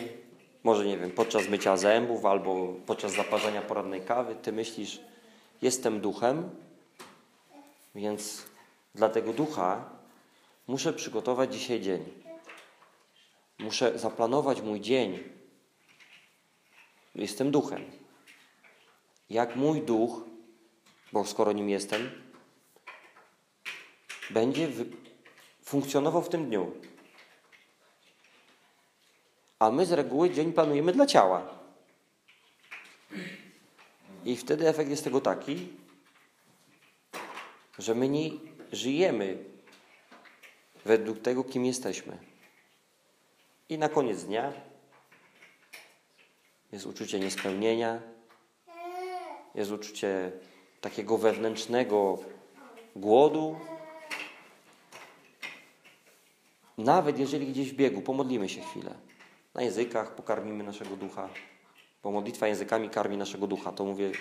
może 0.63 0.85
nie 0.85 0.97
wiem, 0.97 1.11
podczas 1.11 1.49
mycia 1.49 1.77
zębów 1.77 2.25
albo 2.25 2.73
podczas 2.85 3.11
zaparzenia 3.11 3.61
porannej 3.61 4.01
kawy, 4.01 4.35
ty 4.35 4.51
myślisz, 4.51 4.99
jestem 5.65 6.01
duchem, 6.01 6.49
więc 7.95 8.45
dla 8.95 9.09
tego 9.09 9.33
ducha 9.33 9.89
muszę 10.67 10.93
przygotować 10.93 11.53
dzisiaj 11.53 11.81
dzień. 11.81 12.05
Muszę 13.59 13.99
zaplanować 13.99 14.61
mój 14.61 14.81
dzień. 14.81 15.23
Jestem 17.15 17.51
duchem. 17.51 17.81
Jak 19.29 19.55
mój 19.55 19.81
duch, 19.81 20.21
bo 21.13 21.25
skoro 21.25 21.51
nim 21.51 21.69
jestem, 21.69 22.11
będzie 24.29 24.69
funkcjonował 25.63 26.21
w 26.21 26.29
tym 26.29 26.45
dniu. 26.45 26.71
A 29.59 29.71
my 29.71 29.85
z 29.85 29.91
reguły 29.91 30.29
dzień 30.29 30.53
planujemy 30.53 30.93
dla 30.93 31.05
ciała. 31.05 31.64
I 34.25 34.35
wtedy 34.35 34.67
efekt 34.67 34.89
jest 34.89 35.03
tego 35.03 35.21
taki, 35.21 35.67
że 37.79 37.95
my 37.95 38.09
nie 38.09 38.29
żyjemy 38.71 39.37
według 40.85 41.19
tego, 41.19 41.43
kim 41.43 41.65
jesteśmy. 41.65 42.17
I 43.69 43.77
na 43.77 43.89
koniec 43.89 44.23
dnia 44.23 44.53
jest 46.71 46.85
uczucie 46.85 47.19
niespełnienia, 47.19 48.01
jest 49.55 49.71
uczucie 49.71 50.31
takiego 50.81 51.17
wewnętrznego 51.17 52.17
głodu. 52.95 53.59
Nawet 56.77 57.19
jeżeli 57.19 57.47
gdzieś 57.47 57.71
w 57.71 57.75
biegu 57.75 58.01
pomodlimy 58.01 58.49
się 58.49 58.61
chwilę, 58.61 58.95
na 59.53 59.61
językach 59.61 60.15
pokarmimy 60.15 60.63
naszego 60.63 60.95
ducha, 60.95 61.29
bo 62.05 62.11
modlitwa 62.11 62.47
językami 62.47 62.89
karmi 62.89 63.17
naszego 63.17 63.47
ducha, 63.47 63.71
to 63.71 63.85
mówię, 63.85 64.11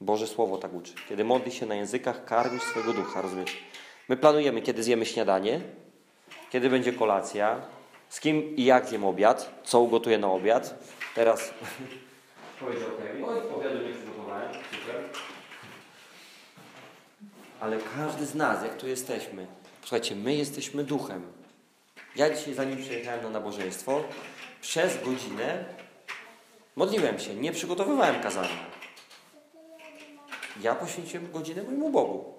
Boże 0.00 0.26
Słowo 0.26 0.58
tak 0.58 0.74
uczy. 0.74 0.92
Kiedy 1.08 1.24
modli 1.24 1.52
się 1.52 1.66
na 1.66 1.74
językach, 1.74 2.24
karmisz 2.24 2.62
swojego 2.62 2.92
ducha, 2.92 3.22
rozumiesz? 3.22 3.64
My 4.08 4.16
planujemy, 4.16 4.62
kiedy 4.62 4.82
zjemy 4.82 5.06
śniadanie, 5.06 5.60
kiedy 6.50 6.70
będzie 6.70 6.92
kolacja, 6.92 7.60
z 8.08 8.20
kim 8.20 8.56
i 8.56 8.64
jak 8.64 8.88
zjem 8.88 9.04
obiad, 9.04 9.60
co 9.64 9.80
ugotuję 9.80 10.18
na 10.18 10.28
obiad. 10.28 10.84
Teraz 11.14 11.54
powiedział 12.60 12.88
Kevin, 12.98 13.24
oj, 13.24 13.38
obiadu 13.38 13.86
nie 13.86 13.94
przygotowałem, 13.94 14.52
super. 14.54 15.04
Ale 17.60 17.78
każdy 17.96 18.26
z 18.26 18.34
nas, 18.34 18.62
jak 18.62 18.76
tu 18.76 18.88
jesteśmy, 18.88 19.46
słuchajcie, 19.80 20.16
my 20.16 20.34
jesteśmy 20.34 20.84
duchem. 20.84 21.22
Ja 22.16 22.36
dzisiaj, 22.36 22.54
zanim 22.54 22.76
przyjechałem 22.76 23.22
na 23.22 23.30
nabożeństwo, 23.30 24.02
przez 24.60 25.04
godzinę 25.04 25.64
modliłem 26.80 27.18
się, 27.18 27.34
nie 27.34 27.52
przygotowywałem 27.52 28.22
kazania. 28.22 28.66
Ja 30.62 30.74
poświęciłem 30.74 31.32
godzinę 31.32 31.62
mojemu 31.62 31.90
Bogu. 31.90 32.34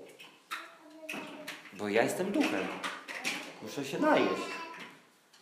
Bo 1.73 1.89
ja 1.89 2.03
jestem 2.03 2.31
duchem. 2.31 2.67
Muszę 3.61 3.85
się 3.85 3.99
najeść. 3.99 4.43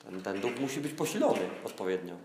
Ten, 0.03 0.21
ten 0.21 0.41
duch 0.41 0.59
musi 0.59 0.79
być 0.79 0.93
posilony 0.93 1.49
odpowiednio. 1.63 2.15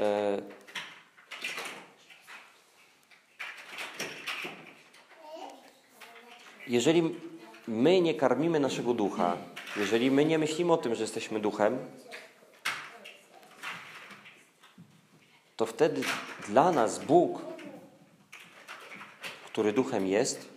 E... 0.00 0.42
Jeżeli 6.66 7.14
my 7.68 8.00
nie 8.00 8.14
karmimy 8.14 8.60
naszego 8.60 8.94
ducha, 8.94 9.36
jeżeli 9.76 10.10
my 10.10 10.24
nie 10.24 10.38
myślimy 10.38 10.72
o 10.72 10.76
tym, 10.76 10.94
że 10.94 11.02
jesteśmy 11.02 11.40
duchem, 11.40 11.78
to 15.56 15.66
wtedy 15.66 16.02
dla 16.48 16.72
nas 16.72 17.04
Bóg, 17.04 17.40
który 19.46 19.72
duchem 19.72 20.06
jest, 20.06 20.48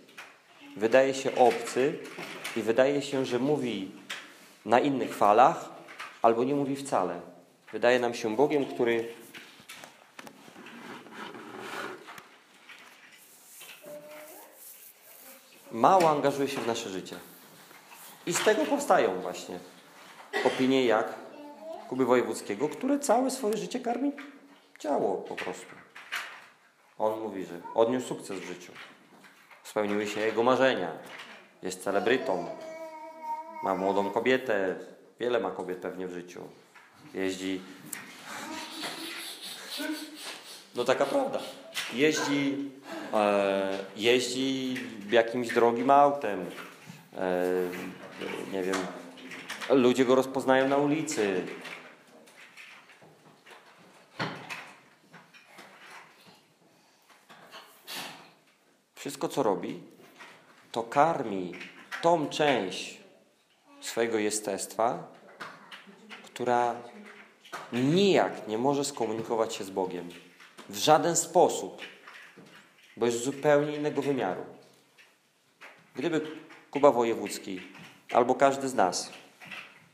wydaje 0.76 1.14
się 1.14 1.34
obcy 1.34 1.98
i 2.56 2.62
wydaje 2.62 3.02
się, 3.02 3.26
że 3.26 3.38
mówi 3.38 3.90
na 4.64 4.80
innych 4.80 5.14
falach 5.14 5.70
albo 6.22 6.44
nie 6.44 6.54
mówi 6.54 6.76
wcale. 6.76 7.20
Wydaje 7.72 8.00
nam 8.00 8.14
się 8.14 8.36
Bogiem, 8.36 8.66
który 8.66 9.08
mało 15.72 16.10
angażuje 16.10 16.48
się 16.48 16.60
w 16.60 16.66
nasze 16.66 16.88
życie. 16.90 17.16
I 18.28 18.32
z 18.32 18.44
tego 18.44 18.64
powstają 18.64 19.20
właśnie 19.20 19.58
opinie 20.44 20.86
jak 20.86 21.14
Kuby 21.88 22.04
Wojewódzkiego, 22.04 22.68
które 22.68 22.98
całe 22.98 23.30
swoje 23.30 23.56
życie 23.56 23.80
karmi 23.80 24.12
ciało 24.78 25.16
po 25.16 25.34
prostu. 25.34 25.74
On 26.98 27.20
mówi, 27.20 27.44
że 27.44 27.60
odniósł 27.74 28.06
sukces 28.06 28.38
w 28.38 28.44
życiu. 28.44 28.72
Spełniły 29.62 30.06
się 30.06 30.20
jego 30.20 30.42
marzenia. 30.42 30.92
Jest 31.62 31.84
celebrytą. 31.84 32.46
Ma 33.62 33.74
młodą 33.74 34.10
kobietę. 34.10 34.76
Wiele 35.20 35.40
ma 35.40 35.50
kobiet 35.50 35.78
pewnie 35.78 36.06
w 36.06 36.12
życiu. 36.12 36.40
Jeździ. 37.14 37.60
No 40.74 40.84
taka 40.84 41.06
prawda. 41.06 41.38
Jeździ, 41.92 42.70
e, 43.14 43.78
jeździ 43.96 44.76
jakimś 45.10 45.48
drogim 45.48 45.90
autem. 45.90 46.46
E, 47.18 47.52
nie 48.52 48.62
wiem. 48.62 48.76
Ludzie 49.70 50.04
go 50.04 50.14
rozpoznają 50.14 50.68
na 50.68 50.76
ulicy. 50.76 51.46
Wszystko, 58.94 59.28
co 59.28 59.42
robi, 59.42 59.82
to 60.72 60.82
karmi 60.82 61.52
tą 62.02 62.28
część 62.28 62.98
swojego 63.80 64.18
jestestwa, 64.18 65.12
która 66.24 66.74
nijak 67.72 68.48
nie 68.48 68.58
może 68.58 68.84
skomunikować 68.84 69.54
się 69.54 69.64
z 69.64 69.70
Bogiem. 69.70 70.08
W 70.68 70.76
żaden 70.76 71.16
sposób, 71.16 71.82
bo 72.96 73.06
jest 73.06 73.24
zupełnie 73.24 73.76
innego 73.76 74.02
wymiaru. 74.02 74.44
Gdyby 75.96 76.20
Kuba 76.70 76.90
Wojewódzki 76.90 77.60
albo 78.12 78.34
każdy 78.34 78.68
z 78.68 78.74
nas. 78.74 79.12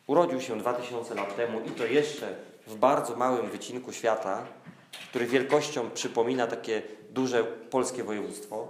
Urodził 0.07 0.41
się 0.41 0.59
2000 0.59 1.15
lat 1.15 1.37
temu 1.37 1.61
i 1.61 1.71
to 1.71 1.87
jeszcze 1.87 2.35
w 2.67 2.77
bardzo 2.77 3.17
małym 3.17 3.51
wycinku 3.51 3.93
świata, 3.93 4.47
który 5.09 5.27
wielkością 5.27 5.91
przypomina 5.91 6.47
takie 6.47 6.83
duże 7.11 7.45
polskie 7.45 8.05
województwo, 8.05 8.69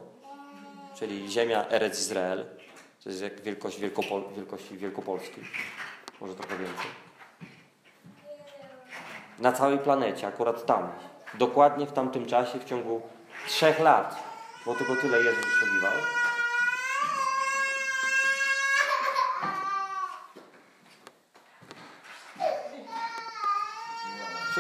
czyli 0.99 1.31
ziemia 1.31 1.69
Erec 1.69 1.99
Izrael, 1.99 2.47
to 3.05 3.09
jest 3.09 3.23
jak 3.23 3.41
wielkość 3.41 3.81
Wielkopol 3.81 4.23
wielkości 4.37 4.77
Wielkopolski, 4.77 5.41
może 6.21 6.35
trochę 6.35 6.59
więcej. 6.59 6.87
Na 9.39 9.53
całej 9.53 9.79
planecie, 9.79 10.27
akurat 10.27 10.67
tam, 10.67 10.93
dokładnie 11.35 11.87
w 11.87 11.93
tamtym 11.93 12.27
czasie, 12.27 12.59
w 12.59 12.65
ciągu 12.65 13.03
trzech 13.49 13.81
lat, 13.81 14.23
bo 14.67 14.75
tylko 14.75 14.97
tyle 14.97 15.19
Jezus 15.19 15.45
wysługiwał, 15.45 15.93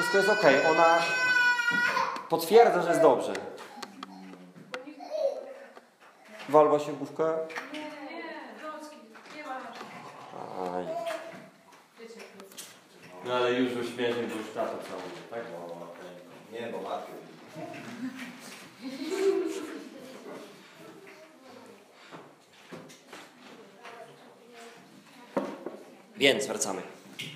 Wszystko 0.04 0.32
jest 0.32 0.44
ok. 0.44 0.70
Ona 0.70 0.98
potwierdza, 2.28 2.82
że 2.82 2.88
jest 2.88 3.00
dobrze. 3.00 3.32
Walba 6.48 6.78
się 6.78 6.92
główka. 6.92 7.36
Nie, 7.72 7.78
nie, 7.80 7.88
Docki, 8.62 8.96
nie 9.36 9.42
ma 9.42 9.54
naszego. 9.54 10.76
Aj. 10.76 10.84
No 13.24 13.34
ale 13.34 13.52
już 13.52 13.72
uśmiesznie, 13.72 14.22
bo 14.22 14.36
już 14.36 14.50
tato 14.54 14.70
cały, 14.70 15.02
tak? 15.30 15.42
Nie, 16.52 16.72
bo 16.72 16.80
matkę. 16.80 17.12
Więc 26.16 26.46
wracamy. 26.46 26.82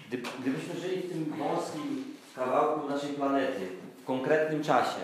Gdy, 0.08 0.22
gdybyśmy 0.40 0.80
żyli 0.80 1.02
w 1.02 1.12
tym 1.12 1.34
wąskim 1.38 2.17
kawałku 2.38 2.88
naszej 2.88 3.10
planety, 3.10 3.68
w 4.02 4.04
konkretnym 4.04 4.64
czasie, 4.64 5.00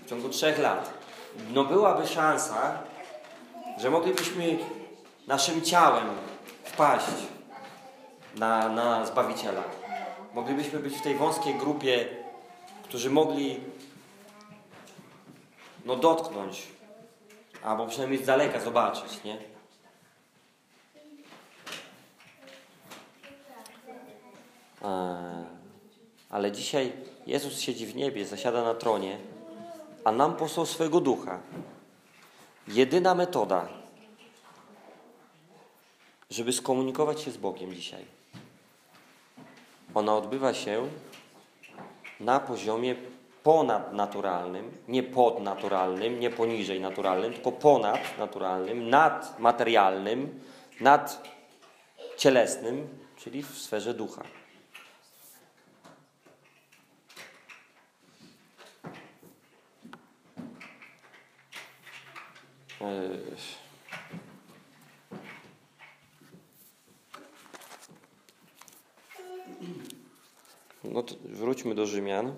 w 0.00 0.08
ciągu 0.10 0.28
trzech 0.28 0.58
lat, 0.58 0.92
no 1.52 1.64
byłaby 1.64 2.06
szansa, 2.06 2.78
że 3.78 3.90
moglibyśmy 3.90 4.58
naszym 5.26 5.62
ciałem 5.62 6.06
wpaść 6.64 7.06
na, 8.34 8.68
na 8.68 9.06
Zbawiciela. 9.06 9.62
Moglibyśmy 10.34 10.78
być 10.78 10.96
w 10.96 11.02
tej 11.02 11.14
wąskiej 11.14 11.54
grupie, 11.54 12.08
którzy 12.82 13.10
mogli 13.10 13.60
no 15.84 15.96
dotknąć, 15.96 16.66
albo 17.64 17.86
przynajmniej 17.86 18.22
z 18.22 18.26
daleka 18.26 18.60
zobaczyć, 18.60 19.24
nie? 19.24 19.34
E, 19.34 19.38
Ale 26.30 26.52
dzisiaj 26.52 26.92
Jezus 27.26 27.60
siedzi 27.60 27.86
w 27.86 27.96
niebie, 27.96 28.26
zasiada 28.26 28.64
na 28.64 28.74
tronie, 28.74 29.18
a 30.04 30.12
nam 30.12 30.36
posłał 30.36 30.66
swego 30.66 31.00
ducha. 31.00 31.40
Jedyna 32.68 33.14
metoda, 33.14 33.68
żeby 36.30 36.52
skomunikować 36.52 37.20
się 37.20 37.30
z 37.30 37.36
Bogiem 37.36 37.74
dzisiaj. 37.74 38.04
Ona 39.94 40.16
odbywa 40.16 40.54
się 40.54 40.88
na 42.20 42.40
poziomie 42.40 42.94
ponadnaturalnym, 43.42 44.72
nie 44.88 45.02
podnaturalnym, 45.02 46.20
nie 46.20 46.30
poniżej 46.30 46.80
naturalnym, 46.80 47.32
tylko 47.32 47.52
ponadnaturalnym, 47.52 48.90
nadmaterialnym, 48.90 50.40
nadcielesnym, 50.80 52.88
czyli 53.16 53.42
w 53.42 53.58
sferze 53.58 53.94
ducha. 53.94 54.22
No 70.84 71.02
to 71.02 71.14
wróćmy 71.24 71.74
do 71.74 71.86
Rzymian. 71.86 72.34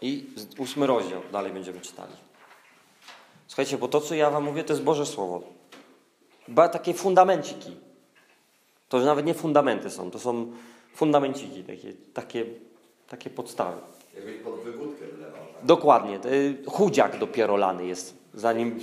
I 0.00 0.26
ósmy 0.58 0.86
rozdział 0.86 1.22
dalej 1.32 1.52
będziemy 1.52 1.80
czytali. 1.80 2.12
Słuchajcie, 3.46 3.78
bo 3.78 3.88
to, 3.88 4.00
co 4.00 4.14
ja 4.14 4.30
wam 4.30 4.44
mówię, 4.44 4.64
to 4.64 4.72
jest 4.72 4.82
Boże 4.82 5.06
Słowo. 5.06 5.42
Ba, 6.48 6.68
takie 6.68 6.94
fundamenciki. 6.94 7.76
To 8.88 9.00
że 9.00 9.06
nawet 9.06 9.26
nie 9.26 9.34
fundamenty 9.34 9.90
są, 9.90 10.10
to 10.10 10.18
są 10.18 10.52
fundamenciki, 10.94 11.64
takie, 11.64 11.92
takie, 12.14 12.44
takie 13.08 13.30
podstawy. 13.30 13.80
Jakbyś 14.16 14.36
pod 14.36 14.60
wywódkę 14.60 15.06
wlewał. 15.06 15.40
Tak? 15.54 15.64
Dokładnie. 15.66 16.20
y, 16.24 16.56
Chudziak 16.66 17.18
dopiero 17.18 17.56
lany 17.56 17.86
jest, 17.86 18.14
zanim... 18.34 18.78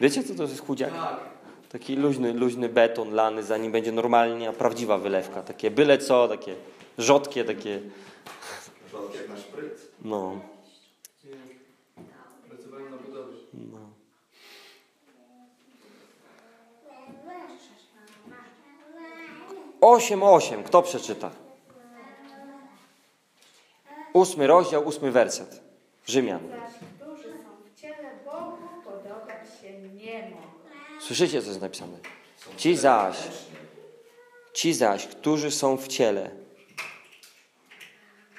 Wiecie, 0.00 0.24
co 0.24 0.34
to 0.34 0.42
jest 0.42 0.66
chudziak? 0.66 0.92
Tak. 0.92 1.20
Taki 1.68 1.96
luźny, 1.96 2.32
luźny 2.32 2.68
beton 2.68 3.14
lany, 3.14 3.42
zanim 3.42 3.72
będzie 3.72 3.92
normalnie 3.92 4.52
prawdziwa 4.52 4.98
wylewka. 4.98 5.42
Takie 5.42 5.70
byle 5.70 5.98
co, 5.98 6.28
takie 6.28 6.54
rzodkie, 6.98 7.44
takie... 7.44 7.80
Rzadko 8.92 9.16
jak 9.16 9.28
na 9.28 9.36
szpryc. 9.36 9.72
No. 10.04 10.40
Pracowałem 12.48 12.90
na 12.90 12.96
budowie. 12.96 13.36
no. 13.54 13.78
Osiem, 19.80 20.22
osiem. 20.22 20.62
Kto 20.62 20.82
przeczyta? 20.82 21.30
Ósmy 24.12 24.46
rozdział, 24.46 24.88
ósmy 24.88 25.10
werset. 25.10 25.60
Rzymian. 26.06 26.40
Słyszycie, 31.00 31.42
co 31.42 31.48
jest 31.48 31.60
napisane? 31.60 31.98
Ci 32.56 32.76
zaś, 32.76 33.16
ci 34.52 34.74
zaś, 34.74 35.06
którzy 35.06 35.50
są 35.50 35.76
w 35.76 35.88
ciele, 35.88 36.30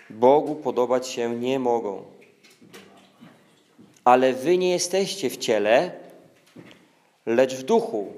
Bogu 0.10 0.56
podobać 0.56 1.08
się 1.08 1.36
nie 1.36 1.60
mogą. 1.60 2.04
Ale 4.04 4.34
wy 4.34 4.58
nie 4.58 4.72
jesteście 4.72 5.30
w 5.30 5.38
ciele, 5.38 5.92
lecz 7.26 7.56
w 7.56 7.64
duchu, 7.64 8.14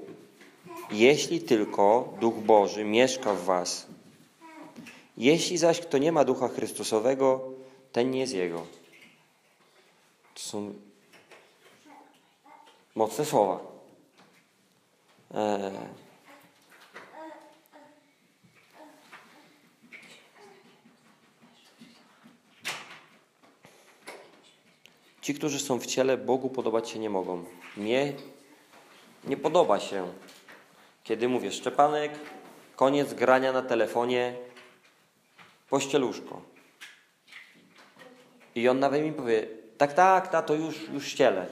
jeśli 0.90 1.40
tylko 1.40 2.14
Duch 2.20 2.34
Boży 2.34 2.84
mieszka 2.84 3.34
w 3.34 3.44
was. 3.44 3.86
Jeśli 5.16 5.58
zaś 5.58 5.80
kto 5.80 5.98
nie 5.98 6.12
ma 6.12 6.24
Ducha 6.24 6.48
Chrystusowego, 6.48 7.50
ten 7.92 8.10
nie 8.10 8.20
jest 8.20 8.34
Jego. 8.34 8.66
To 10.34 10.40
są 10.40 10.74
mocne 12.94 13.24
słowa. 13.24 13.60
Eee. 15.34 15.72
Ci, 25.26 25.34
którzy 25.34 25.60
są 25.60 25.78
w 25.78 25.86
ciele, 25.86 26.16
Bogu 26.16 26.50
podobać 26.50 26.90
się 26.90 26.98
nie 26.98 27.10
mogą. 27.10 27.44
Mnie 27.76 28.12
nie 29.24 29.36
podoba 29.36 29.80
się, 29.80 30.12
kiedy 31.04 31.28
mówię 31.28 31.52
Szczepanek, 31.52 32.12
koniec 32.76 33.14
grania 33.14 33.52
na 33.52 33.62
telefonie, 33.62 34.36
pościeluszko. 35.70 36.42
I 38.54 38.68
on 38.68 38.78
nawet 38.78 39.02
mi 39.02 39.12
powie, 39.12 39.46
tak, 39.78 39.92
tak, 39.92 40.28
tato, 40.28 40.54
już, 40.54 40.88
już 40.88 41.06
ścielę. 41.06 41.46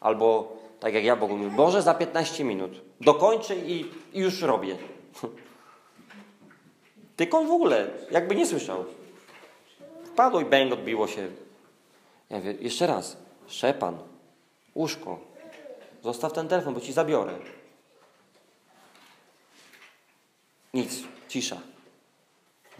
Albo 0.00 0.56
tak 0.80 0.94
jak 0.94 1.04
ja 1.04 1.16
Bogu 1.16 1.36
mówię, 1.36 1.56
Boże, 1.56 1.82
za 1.82 1.94
15 1.94 2.44
minut. 2.44 2.80
Dokończę 3.00 3.56
i, 3.56 3.90
i 4.12 4.20
już 4.20 4.42
robię. 4.42 4.76
Tylko 7.16 7.38
on 7.38 7.46
w 7.46 7.50
ogóle 7.50 7.90
jakby 8.10 8.34
nie 8.36 8.46
słyszał. 8.46 8.84
Wpadło 10.04 10.40
i 10.40 10.44
bęk 10.44 10.72
odbiło 10.72 11.06
się. 11.06 11.28
Ja 12.30 12.36
mówię, 12.36 12.54
jeszcze 12.60 12.86
raz, 12.86 13.16
Szczepan, 13.46 13.98
łóżko, 14.74 15.20
zostaw 16.02 16.32
ten 16.32 16.48
telefon, 16.48 16.74
bo 16.74 16.80
ci 16.80 16.92
zabiorę. 16.92 17.38
Nic, 20.74 21.02
cisza. 21.28 21.60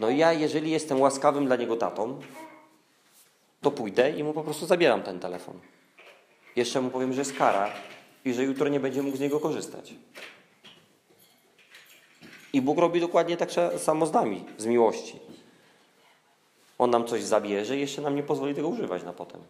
No 0.01 0.09
i 0.09 0.17
ja, 0.17 0.33
jeżeli 0.33 0.71
jestem 0.71 1.01
łaskawym 1.01 1.45
dla 1.45 1.55
niego 1.55 1.75
tatą, 1.75 2.19
to 3.61 3.71
pójdę 3.71 4.11
i 4.11 4.23
mu 4.23 4.33
po 4.33 4.43
prostu 4.43 4.65
zabieram 4.65 5.03
ten 5.03 5.19
telefon. 5.19 5.59
Jeszcze 6.55 6.81
mu 6.81 6.89
powiem, 6.89 7.13
że 7.13 7.21
jest 7.21 7.37
kara 7.37 7.69
i 8.25 8.33
że 8.33 8.43
jutro 8.43 8.67
nie 8.67 8.79
będzie 8.79 9.01
mógł 9.01 9.17
z 9.17 9.19
niego 9.19 9.39
korzystać. 9.39 9.93
I 12.53 12.61
Bóg 12.61 12.77
robi 12.77 13.01
dokładnie 13.01 13.37
tak 13.37 13.49
samo 13.77 14.05
z 14.05 14.13
nami, 14.13 14.45
z 14.57 14.65
miłości. 14.65 15.19
On 16.77 16.89
nam 16.89 17.07
coś 17.07 17.23
zabierze 17.23 17.77
i 17.77 17.79
jeszcze 17.79 18.01
nam 18.01 18.15
nie 18.15 18.23
pozwoli 18.23 18.55
tego 18.55 18.67
używać 18.67 19.03
na 19.03 19.13
potem. 19.13 19.41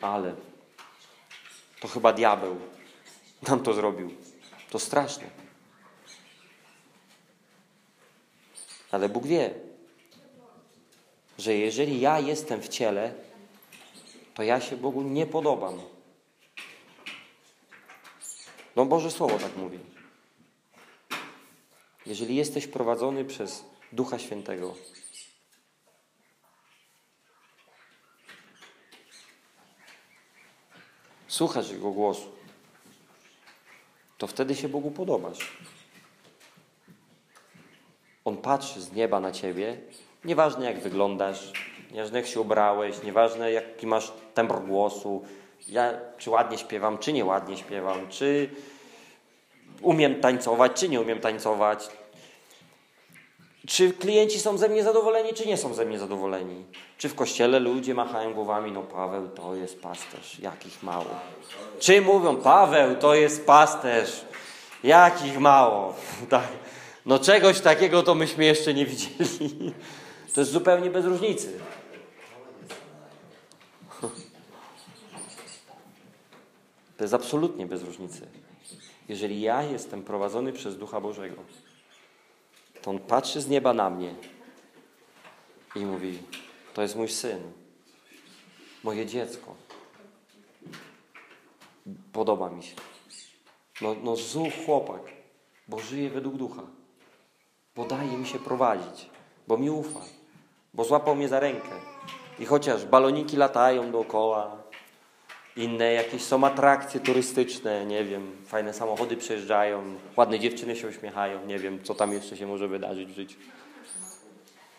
Ale 0.00 0.34
to 1.80 1.88
chyba 1.88 2.12
diabeł 2.12 2.56
nam 3.48 3.60
to 3.60 3.74
zrobił. 3.74 4.10
To 4.70 4.78
straszne. 4.78 5.45
Ale 8.90 9.08
Bóg 9.08 9.26
wie, 9.26 9.54
że 11.38 11.54
jeżeli 11.54 12.00
ja 12.00 12.20
jestem 12.20 12.62
w 12.62 12.68
ciele, 12.68 13.14
to 14.34 14.42
ja 14.42 14.60
się 14.60 14.76
Bogu 14.76 15.02
nie 15.02 15.26
podobam. 15.26 15.80
No 18.76 18.86
Boże 18.86 19.10
Słowo 19.10 19.38
tak 19.38 19.56
mówi. 19.56 19.78
Jeżeli 22.06 22.36
jesteś 22.36 22.66
prowadzony 22.66 23.24
przez 23.24 23.64
Ducha 23.92 24.18
Świętego, 24.18 24.74
słuchasz 31.28 31.70
Jego 31.70 31.90
głosu, 31.90 32.32
to 34.18 34.26
wtedy 34.26 34.54
się 34.56 34.68
Bogu 34.68 34.90
podobasz. 34.90 35.56
On 38.26 38.36
patrzy 38.36 38.80
z 38.80 38.92
nieba 38.92 39.20
na 39.20 39.32
ciebie, 39.32 39.76
nieważne 40.24 40.64
jak 40.66 40.80
wyglądasz, 40.80 41.52
nieważne 41.90 42.18
jak 42.18 42.26
się 42.28 42.40
ubrałeś, 42.40 43.02
nieważne 43.02 43.52
jaki 43.52 43.86
masz 43.86 44.12
tembr 44.34 44.54
głosu, 44.54 45.22
ja 45.68 45.92
czy 46.18 46.30
ładnie 46.30 46.58
śpiewam, 46.58 46.98
czy 46.98 47.12
nieładnie 47.12 47.56
śpiewam, 47.56 48.08
czy 48.08 48.50
umiem 49.82 50.20
tańcować, 50.20 50.72
czy 50.74 50.88
nie 50.88 51.00
umiem 51.00 51.20
tańcować, 51.20 51.88
czy 53.66 53.92
klienci 53.92 54.40
są 54.40 54.58
ze 54.58 54.68
mnie 54.68 54.84
zadowoleni, 54.84 55.34
czy 55.34 55.46
nie 55.46 55.56
są 55.56 55.74
ze 55.74 55.84
mnie 55.84 55.98
zadowoleni. 55.98 56.64
Czy 56.98 57.08
w 57.08 57.14
kościele 57.14 57.58
ludzie 57.58 57.94
machają 57.94 58.34
głowami, 58.34 58.72
no 58.72 58.82
Paweł 58.82 59.28
to 59.28 59.54
jest 59.54 59.82
pasterz, 59.82 60.38
jakich 60.38 60.82
mało. 60.82 61.10
Czy 61.78 62.00
mówią, 62.00 62.36
Paweł 62.36 62.96
to 62.96 63.14
jest 63.14 63.46
pasterz, 63.46 64.24
jakich 64.84 65.38
mało. 65.40 65.94
Tak. 66.30 66.65
No 67.06 67.18
czegoś 67.18 67.60
takiego 67.60 68.02
to 68.02 68.14
myśmy 68.14 68.44
jeszcze 68.44 68.74
nie 68.74 68.86
widzieli. 68.86 69.72
To 70.34 70.40
jest 70.40 70.52
zupełnie 70.52 70.90
bez 70.90 71.04
różnicy. 71.04 71.60
To 76.96 77.04
jest 77.04 77.14
absolutnie 77.14 77.66
bez 77.66 77.82
różnicy. 77.82 78.26
Jeżeli 79.08 79.40
ja 79.40 79.62
jestem 79.62 80.02
prowadzony 80.02 80.52
przez 80.52 80.78
Ducha 80.78 81.00
Bożego, 81.00 81.36
to 82.82 82.90
On 82.90 82.98
patrzy 82.98 83.40
z 83.40 83.48
nieba 83.48 83.74
na 83.74 83.90
mnie 83.90 84.14
i 85.76 85.84
mówi, 85.84 86.18
to 86.74 86.82
jest 86.82 86.96
mój 86.96 87.08
syn, 87.08 87.52
moje 88.82 89.06
dziecko. 89.06 89.54
podoba 92.12 92.50
mi 92.50 92.62
się. 92.62 92.74
No, 93.80 93.96
no 94.02 94.16
zuch 94.16 94.52
chłopak, 94.66 95.02
bo 95.68 95.78
żyje 95.80 96.10
według 96.10 96.36
ducha. 96.36 96.75
Bo 97.76 97.84
daje 97.84 98.18
mi 98.18 98.26
się 98.26 98.38
prowadzić, 98.38 99.10
bo 99.48 99.56
mi 99.56 99.70
ufa, 99.70 100.00
bo 100.74 100.84
złapał 100.84 101.16
mnie 101.16 101.28
za 101.28 101.40
rękę. 101.40 101.70
I 102.38 102.46
chociaż 102.46 102.84
baloniki 102.84 103.36
latają 103.36 103.90
dookoła, 103.90 104.56
inne 105.56 105.92
jakieś 105.92 106.22
są 106.22 106.44
atrakcje 106.44 107.00
turystyczne, 107.00 107.86
nie 107.86 108.04
wiem, 108.04 108.36
fajne 108.46 108.72
samochody 108.72 109.16
przejeżdżają, 109.16 109.82
ładne 110.16 110.38
dziewczyny 110.38 110.76
się 110.76 110.88
uśmiechają, 110.88 111.46
nie 111.46 111.58
wiem, 111.58 111.84
co 111.84 111.94
tam 111.94 112.12
jeszcze 112.12 112.36
się 112.36 112.46
może 112.46 112.68
wydarzyć 112.68 113.08
w 113.08 113.14
życiu. 113.14 113.38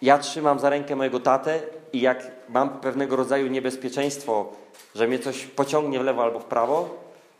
Ja 0.02 0.18
trzymam 0.18 0.60
za 0.60 0.70
rękę 0.70 0.96
mojego 0.96 1.20
tatę 1.20 1.60
i 1.94 2.02
jak 2.02 2.32
mam 2.50 2.70
pewnego 2.70 3.16
rodzaju 3.16 3.48
niebezpieczeństwo, 3.48 4.54
że 4.96 5.08
mnie 5.08 5.20
coś 5.20 5.46
pociągnie 5.46 6.00
w 6.00 6.04
lewo 6.04 6.24
albo 6.24 6.40
w 6.40 6.46
prawo, 6.46 6.90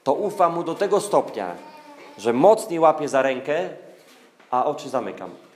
to 0.04 0.14
ufam 0.14 0.54
mu 0.54 0.64
do 0.64 0.76
tego 0.76 1.02
stopnia, 1.02 1.56
że 2.18 2.34
mocniej 2.34 2.80
łapię 2.80 3.08
za 3.08 3.22
rękę, 3.22 3.70
a 4.52 4.66
oczy 4.66 4.90
zamykam. 4.90 5.47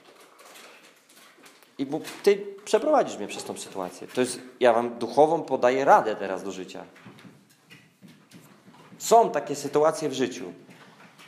I 1.82 1.86
Bóg, 1.86 2.04
ty 2.24 2.46
przeprowadzisz 2.66 3.18
mnie 3.18 3.28
przez 3.28 3.44
tą 3.44 3.58
sytuację. 3.58 4.08
To 4.08 4.22
jest, 4.22 4.42
ja 4.60 4.74
wam 4.74 5.00
duchową 5.00 5.42
podaję 5.44 5.86
radę 5.86 6.16
teraz 6.16 6.44
do 6.44 6.52
życia. 6.52 6.84
Są 8.98 9.30
takie 9.32 9.56
sytuacje 9.56 10.10
w 10.10 10.14
życiu, 10.14 10.54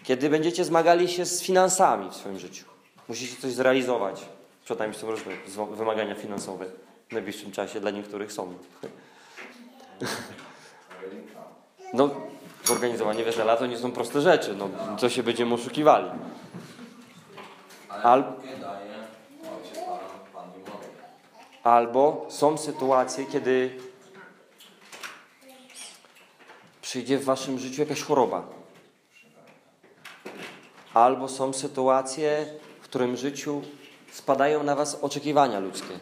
kiedy 0.03 0.29
będziecie 0.29 0.65
zmagali 0.65 1.09
się 1.09 1.25
z 1.25 1.41
finansami 1.43 2.09
w 2.09 2.15
swoim 2.15 2.39
życiu. 2.39 2.65
Musicie 3.09 3.41
coś 3.41 3.51
zrealizować. 3.51 4.25
Przed 4.65 4.79
nami 4.79 4.93
są 4.95 5.11
różne 5.11 5.31
wymagania 5.71 6.15
finansowe 6.15 6.65
w 7.09 7.13
najbliższym 7.13 7.51
czasie, 7.51 7.79
dla 7.79 7.91
niektórych 7.91 8.33
są. 8.33 8.53
No, 11.93 12.09
zorganizowanie 12.63 13.23
wesela 13.23 13.57
to 13.57 13.65
nie 13.67 13.77
są 13.77 13.91
proste 13.91 14.21
rzeczy, 14.21 14.55
no, 14.55 14.69
co 14.97 15.09
się 15.09 15.23
będziemy 15.23 15.53
oszukiwali. 15.53 16.09
Al- 17.89 18.23
Bóg 18.23 18.45
nie 18.45 18.55
daje, 18.57 18.91
ojciec 19.57 19.77
Pan, 19.85 19.99
Pan 20.33 20.49
mi 20.51 20.57
mówi. 20.57 20.87
Albo 21.63 22.25
są 22.29 22.57
sytuacje, 22.57 23.25
kiedy 23.25 23.77
przyjdzie 26.81 27.17
w 27.17 27.23
waszym 27.23 27.59
życiu 27.59 27.81
jakaś 27.81 28.01
choroba. 28.01 28.47
Albo 30.93 31.29
są 31.29 31.53
sytuacje, 31.53 32.45
w 32.81 32.83
którym 32.83 33.17
życiu 33.17 33.61
spadają 34.11 34.63
na 34.63 34.75
was 34.75 34.95
oczekiwania 35.01 35.59
ludzkie. 35.59 35.99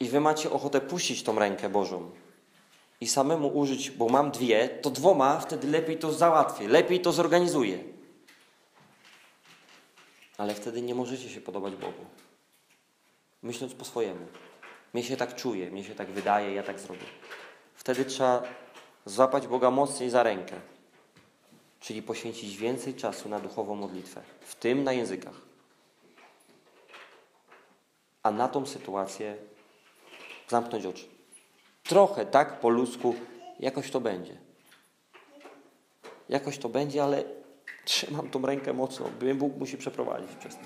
I 0.00 0.08
wy 0.08 0.20
macie 0.20 0.50
ochotę 0.50 0.80
puścić 0.80 1.22
tą 1.22 1.38
rękę 1.38 1.68
Bożą 1.68 2.10
i 3.00 3.08
samemu 3.08 3.58
użyć, 3.58 3.90
bo 3.90 4.08
mam 4.08 4.30
dwie, 4.30 4.68
to 4.68 4.90
dwoma 4.90 5.40
wtedy 5.40 5.68
lepiej 5.68 5.98
to 5.98 6.12
załatwię, 6.12 6.68
lepiej 6.68 7.00
to 7.00 7.12
zorganizuję. 7.12 7.89
Ale 10.40 10.54
wtedy 10.54 10.82
nie 10.82 10.94
możecie 10.94 11.30
się 11.30 11.40
podobać 11.40 11.76
Bogu. 11.76 12.04
Myśląc 13.42 13.74
po 13.74 13.84
swojemu. 13.84 14.26
Mnie 14.94 15.02
się 15.02 15.16
tak 15.16 15.34
czuje, 15.34 15.70
mnie 15.70 15.84
się 15.84 15.94
tak 15.94 16.10
wydaje, 16.10 16.54
ja 16.54 16.62
tak 16.62 16.80
zrobię. 16.80 17.06
Wtedy 17.74 18.04
trzeba 18.04 18.42
złapać 19.04 19.46
Boga 19.46 19.70
mocniej 19.70 20.10
za 20.10 20.22
rękę. 20.22 20.60
Czyli 21.80 22.02
poświęcić 22.02 22.56
więcej 22.56 22.94
czasu 22.94 23.28
na 23.28 23.40
duchową 23.40 23.74
modlitwę, 23.74 24.22
w 24.40 24.54
tym 24.54 24.84
na 24.84 24.92
językach. 24.92 25.40
A 28.22 28.30
na 28.30 28.48
tą 28.48 28.66
sytuację 28.66 29.36
zamknąć 30.48 30.86
oczy. 30.86 31.04
Trochę 31.82 32.26
tak 32.26 32.60
po 32.60 32.68
ludzku, 32.68 33.14
jakoś 33.58 33.90
to 33.90 34.00
będzie. 34.00 34.36
Jakoś 36.28 36.58
to 36.58 36.68
będzie, 36.68 37.04
ale 37.04 37.39
trzymam 37.90 38.30
tą 38.30 38.46
rękę 38.46 38.72
mocno, 38.72 39.06
by 39.20 39.34
Bóg 39.34 39.56
musi 39.56 39.76
przeprowadzić 39.76 40.36
przez 40.36 40.54
to. 40.54 40.60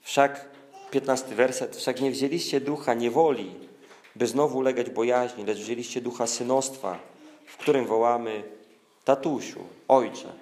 Wszak, 0.00 0.48
15 0.90 1.34
werset, 1.34 1.76
wszak 1.76 2.00
nie 2.00 2.10
wzięliście 2.10 2.60
ducha 2.60 2.94
niewoli, 2.94 3.54
by 4.16 4.26
znowu 4.26 4.58
ulegać 4.58 4.90
bojaźni, 4.90 5.44
lecz 5.44 5.58
wzięliście 5.58 6.00
ducha 6.00 6.26
synostwa, 6.26 6.98
w 7.46 7.56
którym 7.56 7.86
wołamy 7.86 8.42
tatusiu, 9.04 9.64
ojcze. 9.88 10.32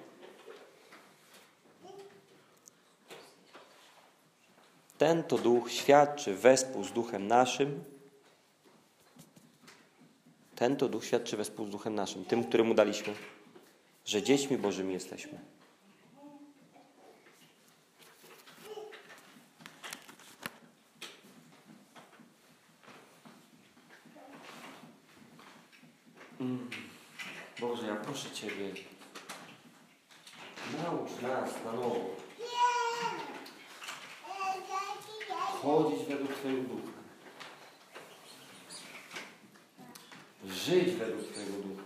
Ten 4.97 5.23
to 5.23 5.37
duch 5.37 5.71
świadczy 5.71 6.33
wespół 6.33 6.83
z 6.83 6.91
duchem 6.91 7.27
naszym, 7.27 7.83
ten 10.55 10.75
to 10.75 10.89
duch 10.89 11.05
świadczy 11.05 11.37
wespół 11.37 11.65
z 11.67 11.69
duchem 11.69 11.95
naszym, 11.95 12.25
tym, 12.25 12.43
któremu 12.43 12.73
daliśmy, 12.73 13.13
że 14.05 14.23
dziećmi 14.23 14.57
Bożymi 14.57 14.93
jesteśmy. 14.93 15.39
Mm. 26.39 26.69
Boże, 27.59 27.87
ja 27.87 27.95
proszę 27.95 28.31
Ciebie, 28.31 28.73
naucz 30.83 31.21
nas 31.21 31.65
na 31.65 31.71
nowo 31.71 32.23
chodzić 35.63 36.07
według 36.07 36.33
Twojego 36.33 36.61
ducha. 36.61 36.92
Żyć 40.45 40.95
według 40.95 41.31
Twojego 41.31 41.53
ducha. 41.53 41.83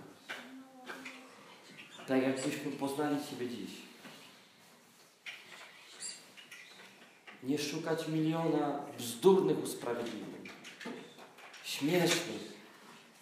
Tak 2.07 2.23
jakbyśmy 2.23 2.71
poznali 2.71 3.17
Ciebie 3.29 3.49
dziś. 3.49 3.71
Nie 7.43 7.57
szukać 7.57 8.07
miliona 8.07 8.79
bzdurnych 8.97 9.63
usprawiedliwień, 9.63 10.49
śmiesznych 11.63 12.53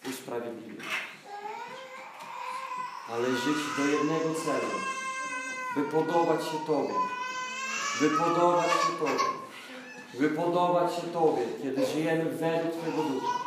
usprawiedliwień, 0.09 0.87
ale 3.09 3.29
żyć 3.29 3.57
do 3.77 3.85
jednego 3.85 4.33
celu, 4.33 4.79
by 5.75 5.83
podobać 5.83 6.43
się 6.43 6.59
Tobie, 6.67 6.93
by 8.01 8.09
podobać 8.09 8.71
się 8.71 8.93
Tobie, 8.99 9.25
by 10.13 10.29
podobać 10.29 10.95
się 10.95 11.01
Tobie, 11.01 11.41
kiedy 11.63 11.85
żyjemy 11.85 12.25
według 12.25 12.73
Twojego 12.73 13.03
ducha. 13.03 13.45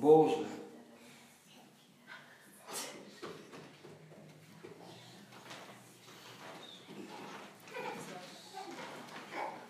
Boże. 0.00 0.36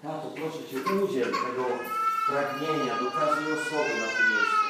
Tato, 0.03 0.31
proszę 0.37 0.59
Cię, 0.71 1.05
udziel 1.05 1.33
tego 1.33 1.67
pragnienia 2.29 2.99
do 2.99 3.11
każdej 3.11 3.53
osoby 3.53 3.95
na 4.01 4.07
tym 4.07 4.31
miejscu. 4.31 4.65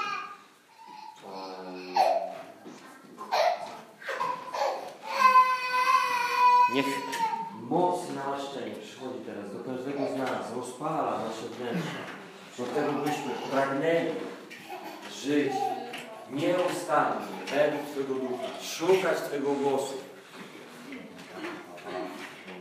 Niech 6.75 6.87
moc 7.61 8.09
namaszczenia 8.09 8.75
przychodzi 8.83 9.19
teraz 9.27 9.53
do 9.53 9.65
każdego 9.65 9.99
z 10.15 10.17
nas, 10.19 10.57
rozpala 10.57 11.19
nasze 11.19 11.49
wnętrze, 11.49 11.99
do 12.59 12.65
tego 12.65 12.93
byśmy 12.93 13.51
pragnęli 13.51 14.11
żyć 15.25 15.53
nieustannie 16.31 17.27
według 17.51 17.83
Twojego 17.91 18.15
ducha, 18.15 18.63
szukać 18.63 19.19
Twojego 19.19 19.53
głosu. 19.53 19.95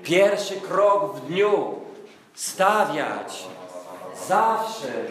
Pierwszy 0.04 0.62
krok 0.62 1.16
w 1.16 1.28
dniu 1.28 1.82
stawiać 2.34 3.44
zawsze 4.28 5.06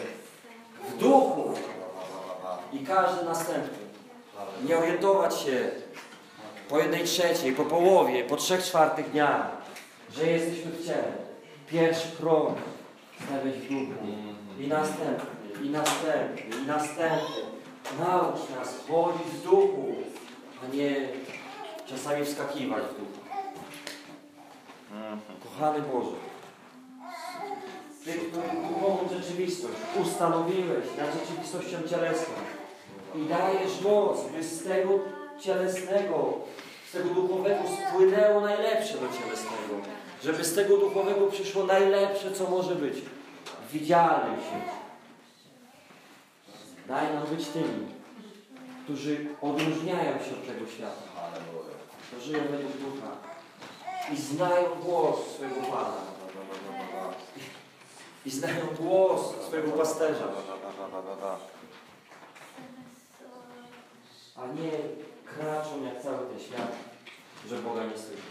w 0.89 0.97
duchu 0.97 1.53
i 2.73 2.79
każdy 2.79 3.25
następny. 3.25 3.77
Nie 4.63 4.77
po 6.69 6.79
jednej 6.79 7.03
trzeciej, 7.03 7.51
po 7.51 7.65
połowie, 7.65 8.23
po 8.23 8.35
trzech 8.35 8.63
czwartych 8.63 9.11
dnia, 9.11 9.51
że 10.15 10.27
jesteśmy 10.27 10.71
w 10.71 10.85
ciele. 10.85 11.11
Pierwszy 11.67 12.07
krok 12.17 12.53
stawiać 13.25 13.55
w 13.55 13.69
duchu 13.69 13.93
i 14.59 14.67
następny, 14.67 15.65
i 15.65 15.69
następny, 15.69 16.63
i 16.63 16.67
następny. 16.67 17.43
Naucz 17.99 18.49
nas 18.59 18.75
chodzić 18.87 19.27
w 19.27 19.43
duchu, 19.43 19.95
a 20.63 20.75
nie 20.75 21.07
czasami 21.85 22.25
wskakiwać 22.25 22.83
w 22.83 22.99
duchu. 22.99 23.23
Kochany 25.43 25.81
Boże, 25.81 26.15
Ty, 28.05 28.13
który 28.13 28.61
duchową 28.61 29.09
rzeczywistość 29.09 29.73
ustanowiłeś 30.01 30.85
nad 30.97 31.09
rzeczywistością 31.13 31.87
cielesną 31.89 32.35
i 33.15 33.25
dajesz 33.25 33.81
moc, 33.81 34.17
by 34.31 34.43
z 34.43 34.63
tego 34.63 34.99
cielesnego, 35.39 36.33
z 36.89 36.91
tego 36.91 37.09
duchowego 37.09 37.59
spłynęło 37.89 38.41
najlepsze 38.41 38.93
do 38.93 39.07
cielesnego. 39.07 39.73
Żeby 40.23 40.43
z 40.43 40.55
tego 40.55 40.77
duchowego 40.77 41.27
przyszło 41.27 41.65
najlepsze, 41.65 42.31
co 42.31 42.49
może 42.49 42.75
być. 42.75 42.97
Widzialny 43.71 44.37
świat. 44.43 44.75
Daj 46.87 47.13
nam 47.13 47.27
być 47.27 47.47
tymi, 47.47 47.87
którzy 48.83 49.25
odróżniają 49.41 50.11
się 50.11 50.31
od 50.31 50.47
tego 50.47 50.71
świata. 50.71 51.03
To 52.11 52.21
żyją 52.25 52.39
według 52.39 52.77
ducha 52.77 53.11
i 54.13 54.17
znają 54.17 54.63
głos 54.85 55.15
swojego 55.35 55.55
Pana. 55.55 56.01
I 58.25 58.29
znają 58.29 58.65
głos 58.79 59.21
swojego 59.47 59.71
pasterza. 59.71 60.27
A 64.35 64.47
nie 64.47 64.71
kraczą 65.39 65.83
jak 65.83 66.03
cały 66.03 66.17
ten 66.27 66.39
świat, 66.39 66.71
że 67.49 67.57
Boga 67.57 67.83
nie 67.83 67.97
słyszą. 67.97 68.21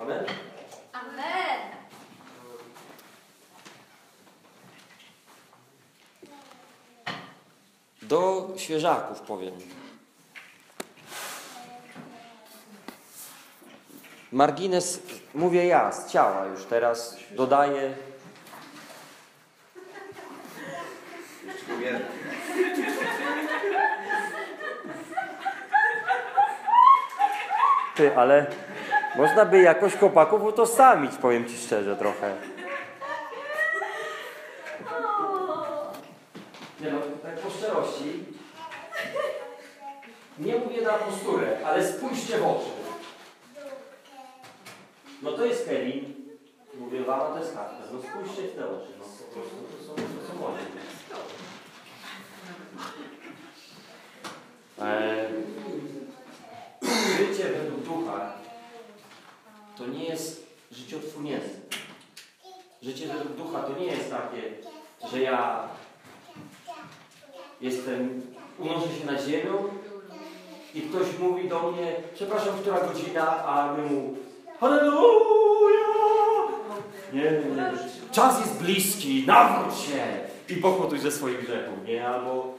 Amen? 0.00 0.24
Amen. 0.92 1.60
Do 8.02 8.48
świeżaków 8.56 9.20
powiem. 9.20 9.54
Margines, 14.32 15.00
mówię 15.34 15.66
ja, 15.66 15.92
z 15.92 16.12
ciała 16.12 16.46
już 16.46 16.64
teraz 16.64 17.16
dodaję. 17.30 18.07
Ty, 27.98 28.16
ale 28.16 28.46
można 29.16 29.44
by 29.44 29.62
jakoś 29.62 29.96
chłopaków 29.96 30.42
utożsamić, 30.42 31.12
powiem 31.16 31.48
Ci 31.48 31.56
szczerze 31.56 31.96
trochę. 31.96 32.34
Nie 36.80 36.90
no, 36.90 36.98
tak 37.22 37.38
po 37.38 37.50
szczerości. 37.50 38.24
Nie 40.38 40.56
mówię 40.56 40.82
na 40.82 40.92
posturę, 40.92 41.58
ale 41.66 41.86
spójrzcie 41.88 42.38
w 42.38 42.46
oczy. 42.46 42.70
No 45.22 45.32
to 45.32 45.44
jest 45.44 45.68
Kevin. 45.68 46.14
Mówię 46.74 47.00
wam, 47.04 47.32
to 47.32 47.38
jest 47.38 47.54
Kacper. 47.56 47.86
No 47.92 48.02
spójrzcie 48.02 48.42
w 48.42 48.54
te 48.54 48.66
oczy. 48.66 48.88
No 48.98 49.04
po 49.04 49.40
prostu 49.40 49.56
to 49.78 49.84
są, 49.84 49.94
to 49.94 50.32
są 50.32 50.46
oni. 50.46 50.58
Eee, 54.82 55.28
życie 57.18 57.44
według 57.48 57.80
ducha 57.80 58.32
to 59.78 59.86
nie 59.86 60.04
jest 60.04 60.46
życiotwór 60.98 61.22
mięsny. 61.22 61.60
Życie 62.82 63.06
według 63.06 63.36
ducha 63.36 63.62
to 63.62 63.80
nie 63.80 63.86
jest 63.86 64.10
takie, 64.10 64.42
że 65.12 65.22
ja 65.22 65.68
jestem, 67.60 68.22
unoszę 68.58 68.88
się 68.88 69.06
na 69.06 69.22
ziemię 69.22 69.50
i 70.74 70.80
ktoś 70.80 71.18
mówi 71.18 71.48
do 71.48 71.72
mnie, 71.72 71.92
przepraszam, 72.14 72.58
która 72.58 72.80
godzina, 72.80 73.44
a 73.44 73.72
my 73.72 73.82
mu 73.82 74.16
Halleluja! 74.60 74.98
Nie, 77.12 77.22
nie, 77.22 77.56
nie. 77.56 77.72
Czas 78.12 78.40
jest 78.40 78.62
bliski, 78.62 79.24
nawróć 79.26 79.78
się 79.78 80.04
i 80.48 80.56
pochoduj 80.56 80.98
ze 80.98 81.10
swoich 81.10 81.40
grzechów, 81.40 81.84
nie? 81.86 82.08
Albo 82.08 82.57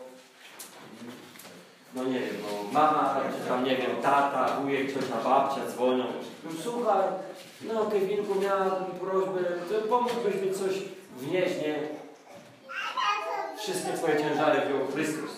no 1.96 2.04
nie 2.04 2.20
wiem, 2.20 2.36
no 2.42 2.80
mama, 2.80 3.16
czy 3.44 3.50
tam 3.50 3.64
nie 3.64 3.76
wiem, 3.78 3.92
tata, 4.02 4.60
wujek, 4.62 4.94
ciocia, 4.94 5.24
babcia 5.24 5.66
dzwonią. 5.72 6.04
No, 6.44 6.52
słuchaj, 6.64 7.04
no 7.62 7.86
Kevinku, 7.86 8.36
miałabym 8.36 9.00
prośbę, 9.00 9.40
to 9.70 9.88
pomógłbyś 9.88 10.36
mi 10.36 10.54
coś 10.54 10.74
wnieść, 11.18 11.56
nie? 11.62 11.80
Wszystkie 13.58 13.94
twoje 13.94 14.18
ciężary 14.18 14.62
wziął 14.66 14.88
Chrystus. 14.94 15.32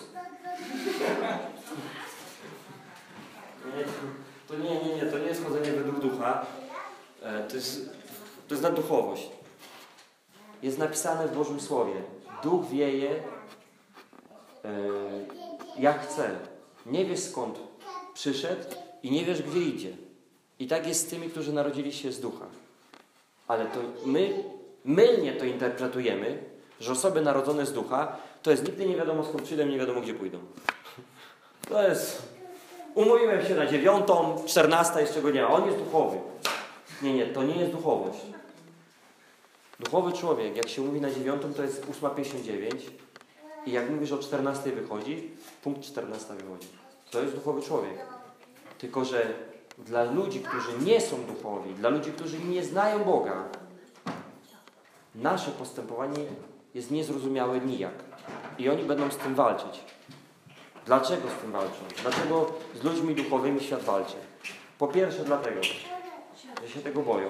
Nie, 3.76 3.84
to 4.48 4.54
nie, 4.62 4.70
nie, 4.84 4.94
nie, 4.96 5.02
to 5.12 5.18
nie 5.18 5.24
jest 5.26 5.44
chodzenie 5.44 5.72
według 5.72 5.98
ducha. 6.00 6.46
E, 7.22 7.42
To 7.48 7.56
jest, 7.56 7.90
to 8.48 8.54
jest 8.54 8.62
nadduchowość. 8.62 9.28
Jest 10.62 10.78
napisane 10.78 11.28
w 11.28 11.34
Bożym 11.36 11.60
Słowie. 11.60 11.92
Duch 12.42 12.66
wieje 12.68 13.10
e, 14.64 14.70
jak 15.78 16.06
chce. 16.06 16.30
Nie 16.86 17.04
wiesz 17.04 17.20
skąd 17.20 17.58
przyszedł 18.14 18.64
i 19.02 19.10
nie 19.10 19.24
wiesz 19.24 19.42
gdzie 19.42 19.60
idzie. 19.60 19.90
I 20.58 20.66
tak 20.66 20.86
jest 20.86 21.06
z 21.06 21.10
tymi, 21.10 21.30
którzy 21.30 21.52
narodzili 21.52 21.92
się 21.92 22.12
z 22.12 22.20
ducha. 22.20 22.46
Ale 23.48 23.66
to 23.66 23.80
my 24.06 24.44
mylnie 24.84 25.32
to 25.32 25.44
interpretujemy, 25.44 26.38
że 26.80 26.92
osoby 26.92 27.20
narodzone 27.20 27.66
z 27.66 27.72
ducha 27.72 28.16
to 28.42 28.50
jest 28.50 28.64
nigdy 28.64 28.86
nie 28.86 28.96
wiadomo 28.96 29.24
skąd 29.24 29.42
przyjdą, 29.42 29.66
nie 29.66 29.78
wiadomo 29.78 30.00
gdzie 30.00 30.14
pójdą. 30.14 30.38
To 31.68 31.82
jest. 31.82 32.32
Umówiłem 32.94 33.46
się 33.46 33.54
na 33.54 33.66
dziewiątą, 33.66 34.42
czternasta 34.46 35.00
jeszcze 35.00 35.22
go 35.22 35.30
nie 35.30 35.42
ma. 35.42 35.48
On 35.48 35.66
jest 35.66 35.78
duchowy. 35.78 36.16
Nie, 37.02 37.14
nie, 37.14 37.26
to 37.26 37.42
nie 37.42 37.56
jest 37.56 37.72
duchowość. 37.72 38.18
Duchowy 39.80 40.12
człowiek, 40.12 40.56
jak 40.56 40.68
się 40.68 40.82
mówi 40.82 41.00
na 41.00 41.10
dziewiątą, 41.10 41.54
to 41.54 41.62
jest 41.62 41.86
8.59 41.86 42.70
i 43.66 43.72
jak 43.72 43.90
mówisz 43.90 44.12
o 44.12 44.18
14 44.18 44.72
wychodzi, 44.72 45.30
punkt 45.62 45.82
14 45.82 46.34
wychodzi. 46.34 46.68
To 47.10 47.22
jest 47.22 47.34
duchowy 47.34 47.62
człowiek. 47.62 47.98
Tylko, 48.78 49.04
że 49.04 49.34
dla 49.78 50.04
ludzi, 50.04 50.40
którzy 50.40 50.78
nie 50.84 51.00
są 51.00 51.16
duchowi, 51.24 51.74
dla 51.74 51.88
ludzi, 51.88 52.12
którzy 52.12 52.38
nie 52.38 52.64
znają 52.64 53.04
Boga, 53.04 53.44
nasze 55.14 55.50
postępowanie 55.50 56.24
jest 56.74 56.90
niezrozumiałe 56.90 57.60
nijak. 57.60 57.94
I 58.58 58.68
oni 58.68 58.84
będą 58.84 59.10
z 59.10 59.16
tym 59.16 59.34
walczyć. 59.34 59.80
Dlaczego 60.86 61.28
z 61.30 61.42
tym 61.42 61.52
walczą? 61.52 61.78
Dlaczego 62.02 62.46
z 62.80 62.84
ludźmi 62.84 63.14
duchowymi 63.14 63.60
świat 63.60 63.82
walczy? 63.82 64.16
Po 64.78 64.88
pierwsze 64.88 65.24
dlatego, 65.24 65.62
że 65.62 66.68
się 66.68 66.80
tego 66.80 67.02
boją, 67.02 67.28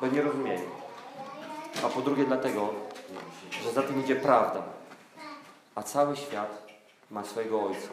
bo 0.00 0.06
nie 0.06 0.22
rozumieją. 0.22 0.60
A 1.84 1.88
po 1.88 2.00
drugie 2.00 2.24
dlatego, 2.24 2.74
że 3.50 3.72
za 3.72 3.82
tym 3.82 4.04
idzie 4.04 4.16
prawda. 4.16 4.62
A 5.74 5.82
cały 5.82 6.16
świat 6.16 6.62
ma 7.10 7.24
swojego 7.24 7.62
ojca. 7.62 7.88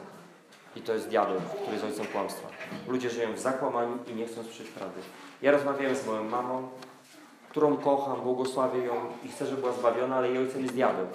I 0.75 0.81
to 0.81 0.93
jest 0.93 1.07
diabeł, 1.07 1.41
który 1.61 1.73
jest 1.73 1.85
ojcem 1.85 2.05
kłamstwa. 2.05 2.47
Ludzie 2.87 3.09
żyją 3.09 3.33
w 3.33 3.39
zakłamaniu 3.39 3.97
i 4.07 4.15
nie 4.15 4.25
chcą 4.27 4.43
słyszeć 4.43 4.67
prawdy. 4.67 5.01
Ja 5.41 5.51
rozmawiałem 5.51 5.95
z 5.95 6.05
moją 6.05 6.23
mamą, 6.23 6.69
którą 7.49 7.77
kocham, 7.77 8.21
błogosławię 8.21 8.79
ją 8.79 8.93
i 9.23 9.29
chcę, 9.29 9.45
żeby 9.45 9.61
była 9.61 9.73
zbawiona, 9.73 10.15
ale 10.15 10.27
jej 10.27 10.37
ojcem 10.37 10.61
jest 10.61 10.73
diabeł. 10.73 11.07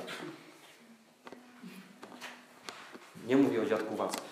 Nie 3.26 3.36
mówię 3.36 3.62
o 3.62 3.66
dziadku 3.66 3.96
Wacku. 3.96 4.22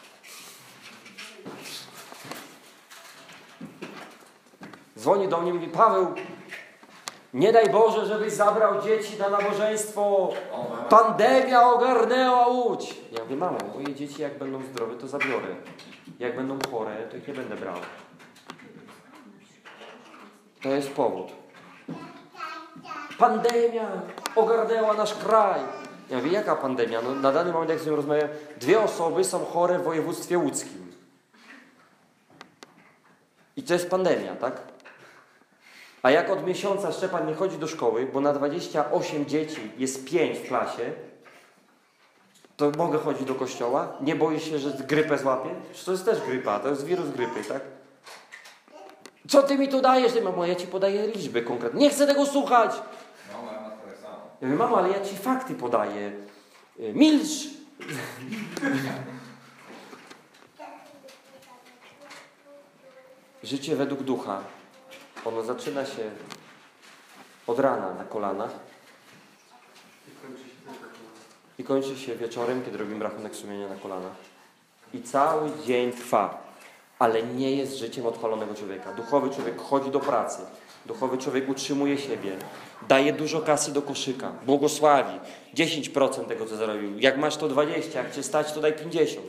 Dzwoni 4.98 5.28
do 5.28 5.40
mnie 5.40 5.50
i 5.50 5.54
mówi, 5.54 5.68
Paweł, 5.68 6.14
nie 7.34 7.52
daj 7.52 7.70
Boże, 7.70 8.06
żebyś 8.06 8.32
zabrał 8.32 8.82
dzieci 8.82 9.18
na 9.18 9.28
nabożeństwo. 9.28 10.32
Pandemia 10.88 11.62
ogarnęła 11.62 12.46
Łódź. 12.48 12.94
Ja 13.12 13.22
mówię, 13.24 13.36
mamo, 13.36 13.58
moje 13.74 13.94
dzieci 13.94 14.22
jak 14.22 14.38
będą 14.38 14.62
zdrowe, 14.62 14.94
to 14.94 15.08
zabiorę. 15.08 15.56
Jak 16.18 16.36
będą 16.36 16.58
chore, 16.70 16.96
to 17.10 17.16
ich 17.16 17.28
nie 17.28 17.34
będę 17.34 17.56
brał. 17.56 17.76
To 20.62 20.68
jest 20.68 20.90
powód. 20.90 21.32
Pandemia 23.18 23.88
ogarnęła 24.36 24.94
nasz 24.94 25.14
kraj. 25.14 25.60
Ja 26.10 26.16
mówię, 26.16 26.30
jaka 26.30 26.56
pandemia? 26.56 27.02
No, 27.02 27.14
na 27.14 27.32
dany 27.32 27.52
moment, 27.52 27.70
jak 27.70 27.80
z 27.80 27.86
nią 27.86 27.96
rozmawiam, 27.96 28.28
dwie 28.60 28.80
osoby 28.80 29.24
są 29.24 29.44
chore 29.44 29.78
w 29.78 29.82
województwie 29.82 30.38
łódzkim. 30.38 30.92
I 33.56 33.62
to 33.62 33.72
jest 33.72 33.90
pandemia, 33.90 34.36
tak? 34.36 34.69
A 36.02 36.10
jak 36.10 36.30
od 36.30 36.46
miesiąca 36.46 36.92
Szczepan 36.92 37.26
nie 37.26 37.34
chodzi 37.34 37.58
do 37.58 37.66
szkoły, 37.66 38.06
bo 38.12 38.20
na 38.20 38.32
28 38.32 39.26
dzieci 39.26 39.70
jest 39.78 40.04
5 40.04 40.38
w 40.38 40.48
klasie, 40.48 40.92
to 42.56 42.70
mogę 42.78 42.98
chodzić 42.98 43.24
do 43.24 43.34
kościoła? 43.34 43.92
Nie 44.00 44.16
boję 44.16 44.40
się, 44.40 44.58
że 44.58 44.70
grypę 44.70 45.18
złapię? 45.18 45.50
Przecież 45.64 45.84
to 45.84 45.92
jest 45.92 46.04
też 46.04 46.20
grypa, 46.20 46.58
to 46.58 46.68
jest 46.68 46.84
wirus 46.84 47.08
grypy, 47.08 47.44
tak? 47.44 47.62
Co 49.28 49.42
ty 49.42 49.58
mi 49.58 49.68
tu 49.68 49.80
dajesz? 49.80 50.12
Ty, 50.12 50.22
mamo, 50.22 50.46
ja 50.46 50.54
ci 50.54 50.66
podaję 50.66 51.06
liczby 51.06 51.42
konkretne. 51.42 51.80
Nie 51.80 51.90
chcę 51.90 52.06
tego 52.06 52.26
słuchać! 52.26 52.70
Mama 53.32 53.52
tak 53.70 53.98
samo. 54.02 54.16
Ja 54.40 54.48
mówię, 54.48 54.58
mamo, 54.58 54.78
ale 54.78 54.88
ja 54.88 55.00
ci 55.04 55.16
fakty 55.16 55.54
podaję. 55.54 56.12
Y, 56.80 56.92
Milcz! 56.94 57.28
Życie 63.42 63.76
według 63.76 64.02
ducha. 64.02 64.40
Ono 65.24 65.42
zaczyna 65.42 65.86
się 65.86 66.10
od 67.46 67.58
rana 67.58 67.94
na 67.94 68.04
kolanach 68.04 68.50
I 71.58 71.64
kończy 71.64 71.96
się 71.96 72.16
wieczorem, 72.16 72.62
kiedy 72.64 72.78
robimy 72.78 73.04
rachunek 73.04 73.36
sumienia 73.36 73.68
na 73.68 73.76
kolanach. 73.76 74.12
I 74.94 75.02
cały 75.02 75.50
dzień 75.66 75.92
trwa, 75.92 76.42
ale 76.98 77.22
nie 77.22 77.56
jest 77.56 77.78
życiem 77.78 78.06
odpalonego 78.06 78.54
człowieka. 78.54 78.92
Duchowy 78.92 79.30
człowiek 79.30 79.60
chodzi 79.60 79.90
do 79.90 80.00
pracy, 80.00 80.38
duchowy 80.86 81.18
człowiek 81.18 81.48
utrzymuje 81.48 81.98
siebie, 81.98 82.36
daje 82.88 83.12
dużo 83.12 83.40
kasy 83.40 83.72
do 83.72 83.82
koszyka, 83.82 84.32
błogosławi 84.46 85.20
10% 85.54 86.24
tego, 86.24 86.46
co 86.46 86.56
zarobił. 86.56 86.98
Jak 86.98 87.18
masz 87.18 87.36
to 87.36 87.48
20, 87.48 88.02
jak 88.02 88.14
cię 88.14 88.22
stać, 88.22 88.52
to 88.52 88.60
daj 88.60 88.72
50. 88.72 89.26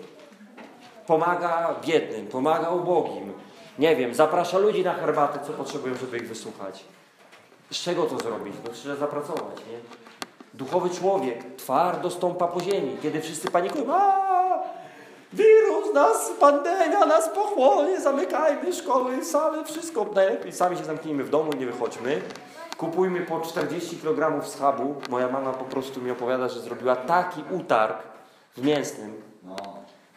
Pomaga 1.07 1.75
biednym, 1.85 2.27
pomaga 2.27 2.69
ubogim. 2.69 3.33
Nie 3.79 3.95
wiem, 3.95 4.13
zaprasza 4.15 4.57
ludzi 4.57 4.83
na 4.83 4.93
herbatę, 4.93 5.39
co 5.47 5.53
potrzebują, 5.53 5.95
żeby 5.95 6.17
ich 6.17 6.27
wysłuchać. 6.27 6.83
Z 7.71 7.75
czego 7.83 8.03
to 8.03 8.17
zrobić? 8.17 8.53
No 8.65 8.71
trzeba 8.73 8.95
zapracować, 8.95 9.57
nie? 9.57 9.77
Duchowy 10.53 10.89
człowiek 10.89 11.55
twardo 11.57 12.09
stąpa 12.09 12.47
po 12.47 12.61
ziemi, 12.61 12.97
kiedy 13.01 13.21
wszyscy 13.21 13.51
panikują. 13.51 13.85
A, 13.95 14.59
wirus 15.33 15.93
nas, 15.93 16.31
pandemia 16.39 17.05
nas 17.05 17.29
pochłonie, 17.29 18.01
zamykajmy 18.01 18.73
szkoły, 18.73 19.25
same 19.25 19.65
wszystko. 19.65 20.05
Najlepiej 20.15 20.51
sami 20.53 20.77
się 20.77 20.83
zamknijmy 20.83 21.23
w 21.23 21.29
domu, 21.29 21.53
nie 21.53 21.65
wychodźmy. 21.65 22.21
Kupujmy 22.77 23.21
po 23.21 23.41
40 23.41 23.97
kg 23.97 24.45
schabu. 24.47 24.95
Moja 25.09 25.27
mama 25.29 25.53
po 25.53 25.65
prostu 25.65 26.01
mi 26.01 26.11
opowiada, 26.11 26.49
że 26.49 26.59
zrobiła 26.59 26.95
taki 26.95 27.43
utarg 27.51 27.97
w 28.57 28.65
mięsnym, 28.65 29.21
No. 29.43 29.55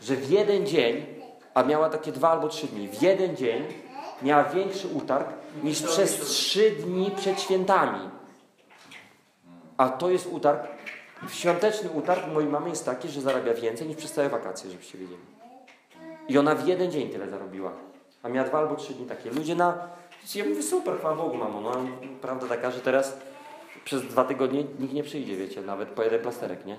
że 0.03 0.17
w 0.17 0.31
jeden 0.31 0.67
dzień, 0.67 1.07
a 1.55 1.63
miała 1.63 1.91
takie 1.91 2.13
dwa 2.13 2.31
albo 2.31 2.49
trzy 2.49 2.67
dni, 2.67 2.89
w 2.89 3.03
jeden 3.03 3.37
dzień 3.37 3.65
miała 4.23 4.45
większy 4.45 4.89
utarg 4.89 5.29
niż 5.63 5.83
przez 5.83 6.21
trzy 6.21 6.71
dni 6.71 7.11
przed 7.11 7.41
świętami. 7.41 8.11
A 9.77 9.89
to 9.89 10.11
jest 10.11 10.27
utarg, 10.27 10.69
świąteczny 11.29 11.91
utarg 11.91 12.27
mojej 12.33 12.51
mamy 12.51 12.69
jest 12.69 12.85
taki, 12.85 13.09
że 13.09 13.21
zarabia 13.21 13.55
więcej 13.55 13.89
niż 13.89 13.97
przez 13.97 14.13
całe 14.13 14.29
wakacje, 14.29 14.71
żebyście 14.71 14.99
wiedzieli. 14.99 15.23
I 16.29 16.39
ona 16.39 16.55
w 16.55 16.67
jeden 16.67 16.91
dzień 16.91 17.11
tyle 17.11 17.29
zarobiła. 17.29 17.73
A 18.23 18.29
miała 18.29 18.49
dwa 18.49 18.59
albo 18.59 18.77
trzy 18.77 18.95
dni 18.95 19.07
takie. 19.07 19.31
Ludzie 19.31 19.55
na... 19.55 19.89
Ja 20.35 20.45
mówię, 20.45 20.63
super, 20.63 20.99
chwała 20.99 21.17
Bogu, 21.17 21.37
mamo. 21.37 21.61
No, 21.61 21.73
prawda 22.23 22.47
taka, 22.47 22.71
że 22.71 22.81
teraz 22.81 23.17
przez 23.85 24.03
dwa 24.03 24.25
tygodnie 24.25 24.65
nikt 24.79 24.95
nie 24.95 25.03
przyjdzie, 25.03 25.37
wiecie, 25.37 25.63
nawet 25.63 25.89
po 25.89 26.03
jeden 26.03 26.21
plasterek, 26.21 26.67
nie? 26.67 26.77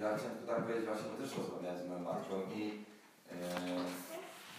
Ja 0.00 0.16
chciałem 0.16 0.36
tylko 0.36 0.52
tak 0.54 0.62
powiedzieć 0.64 0.84
właśnie, 0.84 1.04
bo 1.10 1.24
też 1.24 1.38
rozmawiałem 1.38 1.78
z 1.78 1.88
moją 1.88 2.00
matką 2.00 2.34
i 2.54 2.84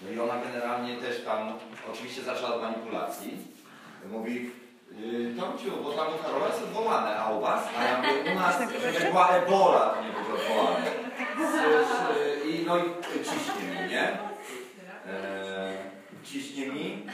no 0.02 0.12
i 0.12 0.20
ona 0.20 0.34
generalnie 0.44 0.96
też 0.98 1.26
tam 1.26 1.54
oczywiście 1.94 2.22
zaczęła 2.22 2.56
od 2.56 2.62
manipulacji. 2.62 3.38
Mówi, 4.12 4.52
yy, 4.92 5.36
Tomciu, 5.42 5.72
bo 5.84 5.92
tam 5.92 6.08
Karola 6.24 6.48
jest 6.48 6.64
odwołane, 6.64 7.16
a 7.20 7.30
u 7.32 7.42
was? 7.42 7.64
A 7.80 7.84
ja 7.84 7.98
mówię, 7.98 8.32
u 8.32 8.36
nas 8.36 8.56
żeby 8.82 9.10
była 9.12 9.30
ebola, 9.30 9.80
to 9.90 10.02
nie 10.04 10.10
było 10.10 10.38
odwołane. 10.40 10.86
Z- 11.52 12.46
I 12.46 12.66
no 12.66 12.78
i 12.78 12.82
ciśnie 13.24 13.70
mi, 13.70 13.90
nie? 13.90 14.18
Yy, 15.06 16.26
ciśnie 16.26 16.68
mi. 16.68 17.06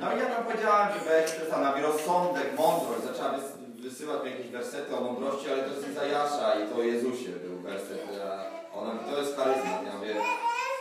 No 0.00 0.16
i 0.16 0.18
ja 0.18 0.26
tam 0.26 0.44
powiedziałam, 0.44 0.88
że 0.92 1.00
weź 1.10 1.30
Stefana, 1.30 1.80
rozsądek, 1.80 2.58
mądrość. 2.58 3.02
Zaczęła 3.04 3.28
wys- 3.30 3.80
wysyłać 3.82 4.24
mi 4.24 4.30
jakieś 4.30 4.46
wersety 4.46 4.96
o 4.96 5.00
mądrości, 5.00 5.50
ale 5.52 5.62
to 5.62 5.74
jest 5.74 5.88
Izajasza 5.88 6.54
i 6.54 6.68
to 6.68 6.76
o 6.76 6.82
Jezusie 6.82 7.28
był 7.28 7.58
werset. 7.58 8.04
Ona 8.74 8.94
mówi, 8.94 9.10
to 9.14 9.20
jest 9.20 9.36
charyzmat. 9.36 9.86
Ja 9.86 9.92
mówię, 9.98 10.14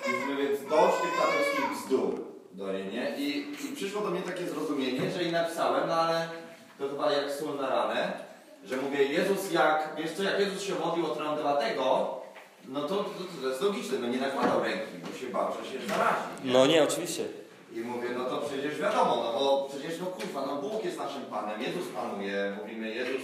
mówię, 0.08 0.48
dość 0.70 0.98
tych 1.02 1.20
katolickich 1.20 1.84
bzdur 1.84 2.22
do 2.52 2.74
niej, 2.74 2.86
nie? 2.94 3.18
I, 3.18 3.40
I 3.66 3.76
przyszło 3.76 4.02
do 4.02 4.10
mnie 4.10 4.22
takie 4.22 4.48
zrozumienie, 4.48 5.12
że 5.12 5.24
i 5.24 5.32
napisałem, 5.32 5.88
no 5.88 5.94
ale 5.94 6.30
to 6.80 6.90
chyba 6.90 7.12
jak 7.12 7.32
sól 7.32 7.56
na 7.58 7.70
ranę, 7.70 8.14
że 8.66 8.78
mówię, 8.78 9.04
Jezus 9.04 9.52
jak, 9.52 9.96
wiesz 9.98 10.12
co, 10.12 10.24
jak 10.24 10.40
Jezus 10.40 10.64
się 10.64 10.76
modlił 10.76 11.06
o 11.06 11.16
trądowatego, 11.16 12.16
no 12.68 12.82
to, 12.82 12.96
to, 12.96 13.04
to 13.42 13.48
jest 13.50 13.62
logiczne, 13.62 14.00
no 14.00 14.08
nie 14.08 14.18
nakładał 14.18 14.64
ręki, 14.64 14.98
bo 15.04 15.18
się 15.18 15.28
bał, 15.28 15.48
że 15.52 15.72
się 15.72 15.88
zarazi. 15.88 16.16
nie? 16.44 16.54
No 16.54 16.66
nie, 16.66 16.84
oczywiście. 16.84 17.26
I 17.74 17.80
mówię, 17.80 18.10
no 18.18 18.26
to 18.26 18.38
przecież 18.38 18.80
wiadomo, 18.80 19.16
no 19.16 19.40
bo 19.40 19.70
przecież 19.70 20.00
no 20.00 20.06
kurwa, 20.06 20.46
no 20.46 20.62
Bóg 20.62 20.86
jest 20.86 20.98
naszym 20.98 21.22
Panem, 21.22 21.62
Jezus 21.62 21.88
panuje, 21.96 22.58
mówimy 22.62 22.96
Jezus 22.96 23.22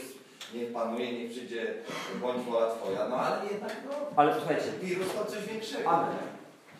niech 0.54 0.74
panuje, 0.74 1.12
niech 1.12 1.32
przyjdzie, 1.32 1.74
bądź 2.22 2.44
wola 2.46 2.76
Twoja, 2.76 3.08
no 3.10 3.16
ale 3.16 3.46
jednak 3.52 3.72
no, 3.90 3.96
Ale 4.16 4.36
słuchajcie, 4.40 4.66
wirus 4.82 5.08
to 5.14 5.26
coś 5.26 5.46
większego. 5.46 5.90
Amen. 5.90 6.35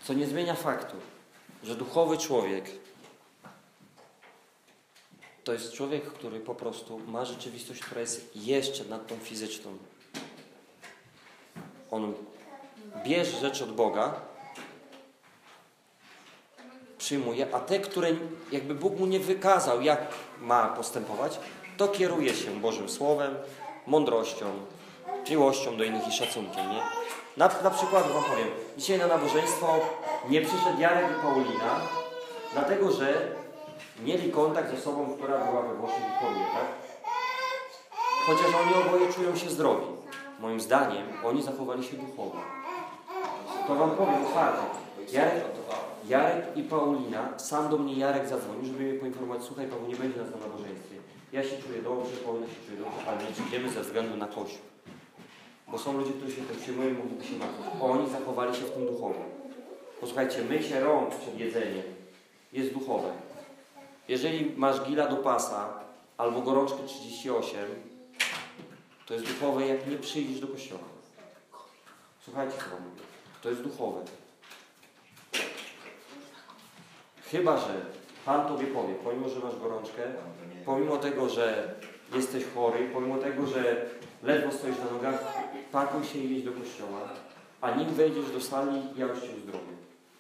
Co 0.08 0.14
nie 0.14 0.28
zmienia 0.28 0.56
faktu, 0.56 0.96
że 1.64 1.76
duchowy 1.76 2.18
człowiek 2.18 2.66
to 5.44 5.54
jest 5.54 5.74
człowiek, 5.74 6.04
który 6.04 6.40
po 6.40 6.56
prostu 6.56 7.00
ma 7.00 7.26
rzeczywistość, 7.26 7.82
która 7.82 8.02
jest 8.02 8.36
jeszcze 8.36 8.86
nad 8.86 9.08
tą 9.08 9.18
fizyczną. 9.18 9.78
On 11.92 12.14
bierze 13.06 13.40
rzeczy 13.40 13.64
od 13.64 13.76
Boga, 13.76 14.22
przyjmuje, 16.98 17.56
a 17.56 17.60
te, 17.60 17.80
które 17.80 18.12
jakby 18.52 18.76
Bóg 18.76 19.00
mu 19.00 19.06
nie 19.06 19.20
wykazał, 19.20 19.82
jak 19.82 20.08
ma 20.42 20.68
postępować, 20.68 21.40
to 21.78 21.88
kieruje 21.88 22.34
się 22.34 22.60
Bożym 22.60 22.90
Słowem, 22.90 23.36
mądrością, 23.88 24.46
miłością 25.30 25.78
do 25.78 25.84
innych 25.84 26.08
i 26.08 26.12
szacunkiem. 26.12 26.70
Nie? 26.72 26.82
Na, 27.38 27.50
na 27.64 27.70
przykład 27.70 28.12
Wam 28.12 28.24
powiem, 28.24 28.48
dzisiaj 28.78 28.98
na 28.98 29.08
nabożeństwo 29.08 29.80
nie 30.30 30.42
przyszedł 30.42 30.80
Jarek 30.80 31.06
i 31.12 31.22
Paulina, 31.22 31.82
dlatego 32.54 32.92
że 32.92 33.28
mieli 34.04 34.32
kontakt 34.32 34.72
z 34.72 34.80
osobą, 34.80 35.18
która 35.18 35.38
była 35.38 35.62
we 35.62 35.76
Włoszech 35.76 35.98
i 35.98 36.26
choruje, 36.26 36.46
tak? 36.54 36.66
Chociaż 38.28 38.56
oni 38.62 38.88
oboje 38.88 39.14
czują 39.14 39.36
się 39.36 39.50
zdrowi. 39.50 39.86
Moim 40.40 40.62
zdaniem 40.62 41.08
oni 41.26 41.44
zachowali 41.44 41.84
się 41.84 41.98
duchowo. 41.98 42.38
To 43.68 43.76
Wam 43.76 43.92
powiem 43.92 44.26
otwarcie. 44.26 44.62
Jarek, 45.12 45.44
Jarek 46.08 46.58
i 46.58 46.64
Paulina, 46.64 47.40
sam 47.40 47.70
do 47.70 47.78
mnie 47.78 47.96
Jarek 47.96 48.28
zadzwonił, 48.28 48.66
żeby 48.66 48.84
mnie 48.84 49.00
poinformować, 49.00 49.44
słuchaj 49.44 49.68
Paweł, 49.68 49.88
nie 49.88 49.96
będzie 49.96 50.18
nas 50.18 50.32
na 50.32 50.48
nabożeństwie. 50.48 50.96
Ja 51.34 51.44
się 51.44 51.58
czuję 51.68 51.82
dobrze, 51.82 52.18
Paulina 52.26 52.48
się 52.48 52.68
czuje 52.68 52.78
dobrze, 52.78 53.10
ale 53.12 53.24
nie 53.24 53.32
przyjdziemy 53.32 53.70
ze 53.70 53.82
względu 53.82 54.18
na 54.18 54.28
Kościół. 54.28 54.75
Bo 55.76 55.80
są 55.80 55.98
ludzie, 55.98 56.14
którzy 56.14 56.36
się 56.36 56.42
tym 56.42 56.58
przyjmują 56.58 56.90
i 56.90 56.94
mówią 56.94 57.24
się 57.24 57.38
martwić. 57.38 57.66
Oni 57.82 58.10
zachowali 58.10 58.56
się 58.56 58.62
w 58.62 58.72
tym 58.72 58.86
duchowo. 58.86 59.26
Posłuchajcie, 60.02 60.44
mycie 60.44 60.80
rąk 60.80 61.16
przed 61.16 61.40
jedzeniem 61.40 61.84
jest 62.54 62.74
duchowe. 62.74 63.12
Jeżeli 64.08 64.54
masz 64.56 64.82
gila 64.82 65.08
do 65.08 65.16
pasa 65.16 65.80
albo 66.18 66.42
gorączkę 66.42 66.78
38, 66.88 67.60
to 69.06 69.14
jest 69.14 69.26
duchowe, 69.26 69.68
jak 69.68 69.88
nie 69.88 69.98
przyjdziesz 69.98 70.40
do 70.40 70.48
kościoła. 70.48 70.82
Słuchajcie, 72.26 72.58
co 72.58 72.64
mówię. 72.64 73.02
To 73.42 73.50
jest 73.50 73.62
duchowe. 73.62 74.02
Chyba, 77.32 77.58
że 77.58 77.86
Pan 78.26 78.48
Tobie 78.48 78.68
powie, 78.68 78.94
pomimo, 79.04 79.30
że 79.30 79.40
masz 79.40 79.60
gorączkę, 79.60 80.04
pomimo 80.66 80.98
tego, 80.98 81.30
że 81.30 81.76
jesteś 82.14 82.44
chory, 82.56 82.90
pomimo 82.94 83.18
tego, 83.18 83.46
że 83.48 83.86
ledwo 84.24 84.52
stoisz 84.52 84.78
na 84.78 84.92
nogach, 84.92 85.45
pakuj 85.76 86.04
się 86.06 86.20
i 86.20 86.44
do 86.44 86.52
kościoła, 86.52 87.00
a 87.62 87.72
nim 87.72 87.90
wejdziesz 87.90 88.32
do 88.32 88.42
sali, 88.42 88.82
ja 88.98 89.06
już 89.06 89.22
Cię 89.22 89.30
uzdrowię. 89.38 89.76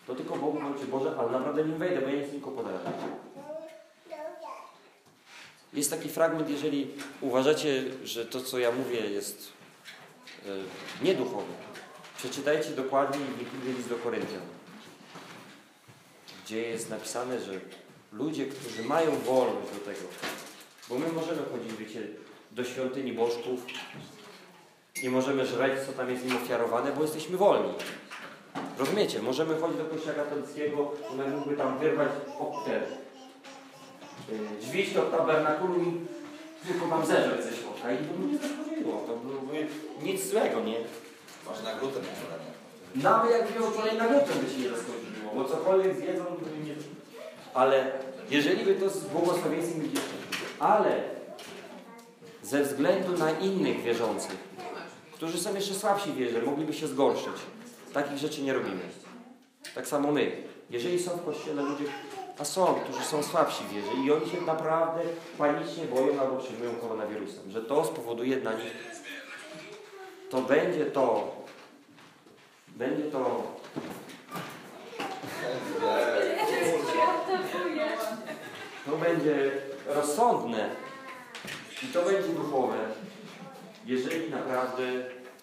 To 0.07 0.15
tylko 0.15 0.35
Bogu 0.35 0.59
bądźcie 0.59 0.85
Boże, 0.85 1.15
ale 1.19 1.31
naprawdę 1.31 1.63
nim 1.63 1.77
wejdę, 1.77 2.01
bo 2.01 2.07
ja 2.07 2.21
nic 2.21 2.31
tylko 2.31 2.51
podaję. 2.51 2.77
Jest 5.73 5.91
taki 5.91 6.09
fragment, 6.09 6.49
jeżeli 6.49 6.87
uważacie, 7.21 7.83
że 8.03 8.25
to, 8.25 8.41
co 8.41 8.59
ja 8.59 8.71
mówię, 8.71 8.99
jest 8.99 9.51
e, 10.45 11.05
nieduchowe. 11.05 11.53
Przeczytajcie 12.17 12.69
dokładnie 12.69 13.25
Wikilię 13.39 13.73
list 13.73 13.89
do 13.89 13.95
Koryntian, 13.95 14.41
gdzie 16.45 16.61
jest 16.61 16.89
napisane, 16.89 17.41
że 17.41 17.51
ludzie, 18.11 18.45
którzy 18.45 18.83
mają 18.83 19.11
wolność 19.19 19.71
do 19.73 19.79
tego, 19.79 20.07
bo 20.89 20.99
my 20.99 21.11
możemy 21.11 21.41
chodzić, 21.51 21.73
wiecie, 21.79 22.07
do 22.51 22.63
świątyni 22.63 23.13
bożków, 23.13 23.65
nie 25.03 25.09
możemy 25.09 25.45
żreć, 25.45 25.73
co 25.85 25.93
tam 25.93 26.09
jest 26.09 26.25
im 26.25 26.35
ofiarowane, 26.35 26.91
bo 26.91 27.01
jesteśmy 27.01 27.37
wolni. 27.37 27.73
Rozumiecie? 28.77 29.21
Możemy 29.21 29.55
chodzić 29.55 29.77
do 29.77 29.85
kościoła 29.85 30.15
katolickiego, 30.15 30.91
one 31.11 31.27
mógłby 31.27 31.57
tam 31.57 31.77
wyrwać 31.77 32.09
o, 32.39 32.63
te, 32.65 32.75
y, 34.35 34.39
drzwi 34.61 34.91
do 34.91 35.01
tabernakulum 35.01 36.07
i 36.63 36.67
tylko 36.67 36.87
tam 36.87 37.05
zeżreć 37.05 37.43
ze 37.45 37.55
środka 37.55 37.91
i 37.91 37.97
to 37.97 38.13
by 38.13 38.31
nie 38.31 38.37
zachodziło. 38.37 39.03
To 39.07 39.15
byłoby 39.15 39.67
nic 40.03 40.29
złego, 40.29 40.59
nie? 40.59 40.77
Masz 41.49 41.63
na 41.63 41.75
gluten 41.75 42.03
uczulenie. 42.03 42.51
Nawet 42.95 43.31
jak 43.31 43.55
miał 43.55 43.69
uczulenie 43.69 43.97
na 43.97 44.07
gluten 44.07 44.39
by 44.43 44.51
się 44.51 44.59
nie 44.59 44.69
zaskoczyło, 44.69 45.31
bo 45.35 45.45
cokolwiek 45.45 45.95
zjedzą, 45.95 46.25
to 46.25 46.45
by 46.45 46.67
nie... 46.67 46.75
Ale 47.53 47.91
jeżeli 48.29 48.65
by 48.65 48.75
to 48.75 48.89
z 48.89 49.05
błogosławieństwem 49.05 49.89
ale 50.59 51.03
ze 52.43 52.63
względu 52.63 53.17
na 53.17 53.31
innych 53.31 53.81
wierzących, 53.81 54.54
którzy 55.25 55.43
są 55.43 55.55
jeszcze 55.55 55.73
słabsi 55.73 56.11
w 56.11 56.45
mogliby 56.45 56.73
się 56.73 56.87
zgorszyć. 56.87 57.33
Takich 57.93 58.17
rzeczy 58.17 58.41
nie 58.41 58.53
robimy. 58.53 58.81
Tak 59.75 59.87
samo 59.87 60.11
my. 60.11 60.31
Jeżeli 60.69 61.03
są 61.03 61.11
w 61.11 61.25
kościele 61.25 61.61
ludzie, 61.61 61.85
a 62.39 62.45
są, 62.45 62.75
którzy 62.75 63.05
są 63.05 63.23
słabsi 63.23 63.63
w 63.63 64.05
i 64.05 64.11
oni 64.11 64.29
się 64.29 64.41
naprawdę 64.41 65.01
panicznie 65.37 65.85
boją 65.85 66.21
albo 66.21 66.37
przyjmują 66.37 66.75
koronawirusem, 66.75 67.51
że 67.51 67.61
to 67.61 67.85
spowoduje 67.85 68.37
dla 68.37 68.53
nich, 68.53 68.73
to 70.29 70.41
będzie 70.41 70.85
to, 70.85 71.35
będzie 72.75 73.03
to 73.03 73.43
To 78.85 78.97
będzie 78.97 79.51
rozsądne 79.87 80.69
i 81.83 81.87
to 81.87 82.01
będzie 82.01 82.29
duchowe, 82.29 82.77
jeżeli 83.85 84.29
naprawdę 84.29 84.83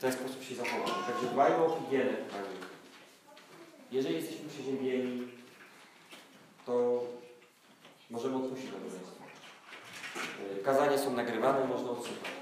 ten 0.03 0.13
sposób 0.13 0.43
się 0.43 0.55
zachowamy. 0.55 1.07
Także 1.07 1.27
dbajmy 1.33 1.57
o 1.57 1.81
higienę, 1.81 2.13
kochani. 2.13 2.57
Jeżeli 3.93 4.15
jesteśmy 4.15 4.49
przeziębieni, 4.49 5.29
to 6.67 7.05
możemy 8.11 8.37
odpuścić 8.37 8.73
nabożeństwo. 8.73 9.25
Y, 10.61 10.63
Kazania 10.65 10.99
są 10.99 11.13
nagrywane, 11.13 11.65
można 11.65 11.91
odsłuchać. 11.91 12.33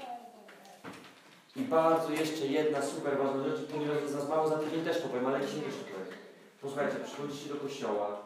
I 1.55 1.61
bardzo 1.61 2.11
jeszcze 2.11 2.47
jedna 2.47 2.81
super 2.81 3.17
ważna 3.17 3.43
rzecz, 3.43 3.71
ponieważ 3.71 4.01
jest 4.01 4.15
nas 4.15 4.29
mało 4.29 4.49
za 4.49 4.57
tydzień 4.57 4.83
też 4.85 4.97
powiem, 4.97 5.25
ale 5.25 5.41
dzisiaj 5.41 5.61
to 5.61 5.93
powiem. 5.93 6.17
Posłuchajcie, 6.61 6.95
przychodzicie 7.05 7.49
do 7.49 7.55
kościoła, 7.55 8.21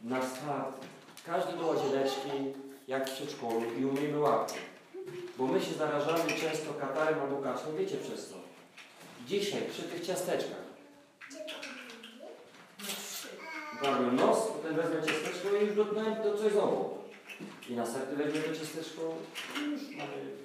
na 0.00 0.22
start, 0.22 0.76
każdy 1.26 1.52
do 1.52 1.66
łazieneczki, 1.66 2.30
jak 2.88 3.10
w 3.10 3.12
przedszkolu 3.12 3.62
i 3.78 3.84
umiejmy 3.84 4.18
łapki. 4.18 4.71
Bo 5.38 5.46
my 5.46 5.60
się 5.60 5.74
zarażamy 5.74 6.30
często 6.40 6.74
katarem 6.74 7.20
albo 7.20 7.36
kaczką, 7.36 7.76
wiecie 7.78 7.96
przez 7.96 8.28
co. 8.28 8.34
Dzisiaj, 9.26 9.62
przy 9.70 9.82
tych 9.82 10.06
ciasteczkach. 10.06 10.62
Mamy 13.82 14.12
nos, 14.12 14.38
potem 14.38 14.76
wezmę 14.76 14.96
ciasteczko 14.96 15.56
i 15.56 15.66
już 15.66 15.76
dotknąłem 15.76 16.16
to 16.16 16.38
coś 16.38 16.52
obok. 16.52 16.92
I 17.68 17.74
następny 17.74 18.16
weźmie 18.16 18.40
to 18.40 18.56
ciasteczko 18.56 19.14
i 19.58 19.70
już 19.70 19.82
mamy... 19.82 20.42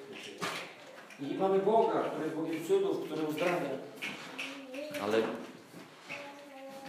I 1.20 1.34
mamy 1.34 1.60
Boga, 1.60 2.04
który 2.04 2.24
jest 2.24 2.36
Bogiem 2.36 2.68
cudów, 2.68 3.06
który 3.06 3.24
uzdrawia. 3.24 3.70
Ale 5.04 5.22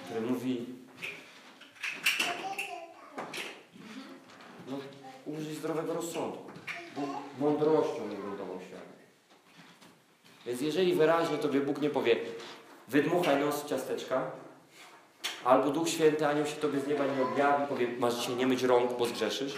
który 0.04 0.20
mówi 0.20 0.66
no, 4.70 4.78
użyj 5.26 5.54
zdrowego 5.54 5.94
rozsądku 5.94 6.57
mądrością 7.38 8.08
niegruntował 8.08 8.60
świat. 8.68 8.88
Więc 10.46 10.60
jeżeli 10.60 10.94
wyraźnie 10.94 11.38
Tobie 11.38 11.60
Bóg 11.60 11.80
nie 11.80 11.90
powie, 11.90 12.16
wydmuchaj 12.88 13.40
nos 13.40 13.66
ciasteczka, 13.66 14.30
albo 15.44 15.70
Duch 15.70 15.88
Święty 15.88 16.26
Anioł 16.26 16.46
się 16.46 16.56
Tobie 16.56 16.80
z 16.80 16.86
nieba 16.86 17.04
nie 17.06 17.22
objawi, 17.22 17.66
powie, 17.66 17.88
masz 17.98 18.14
dzisiaj 18.14 18.36
nie 18.36 18.46
myć 18.46 18.62
rąk, 18.62 18.98
bo 18.98 19.06
zgrzeszysz. 19.06 19.54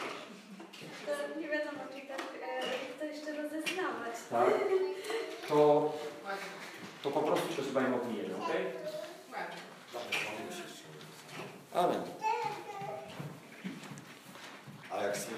To 1.07 1.41
nie 1.41 1.49
wiadomo, 1.49 1.79
czy 1.95 2.09
tak, 2.09 2.21
e, 2.43 2.99
to 2.99 3.05
jeszcze 3.05 3.43
rozeznawać. 3.43 4.15
Tak? 4.31 4.49
To, 5.49 5.93
to 7.03 7.11
po 7.11 7.21
prostu 7.21 7.49
przesuwajmy 7.49 7.97
opinię, 7.97 8.23
ok? 8.39 8.51
Amen. 11.75 12.03
A 14.93 15.03
jak 15.03 15.17
syn 15.17 15.35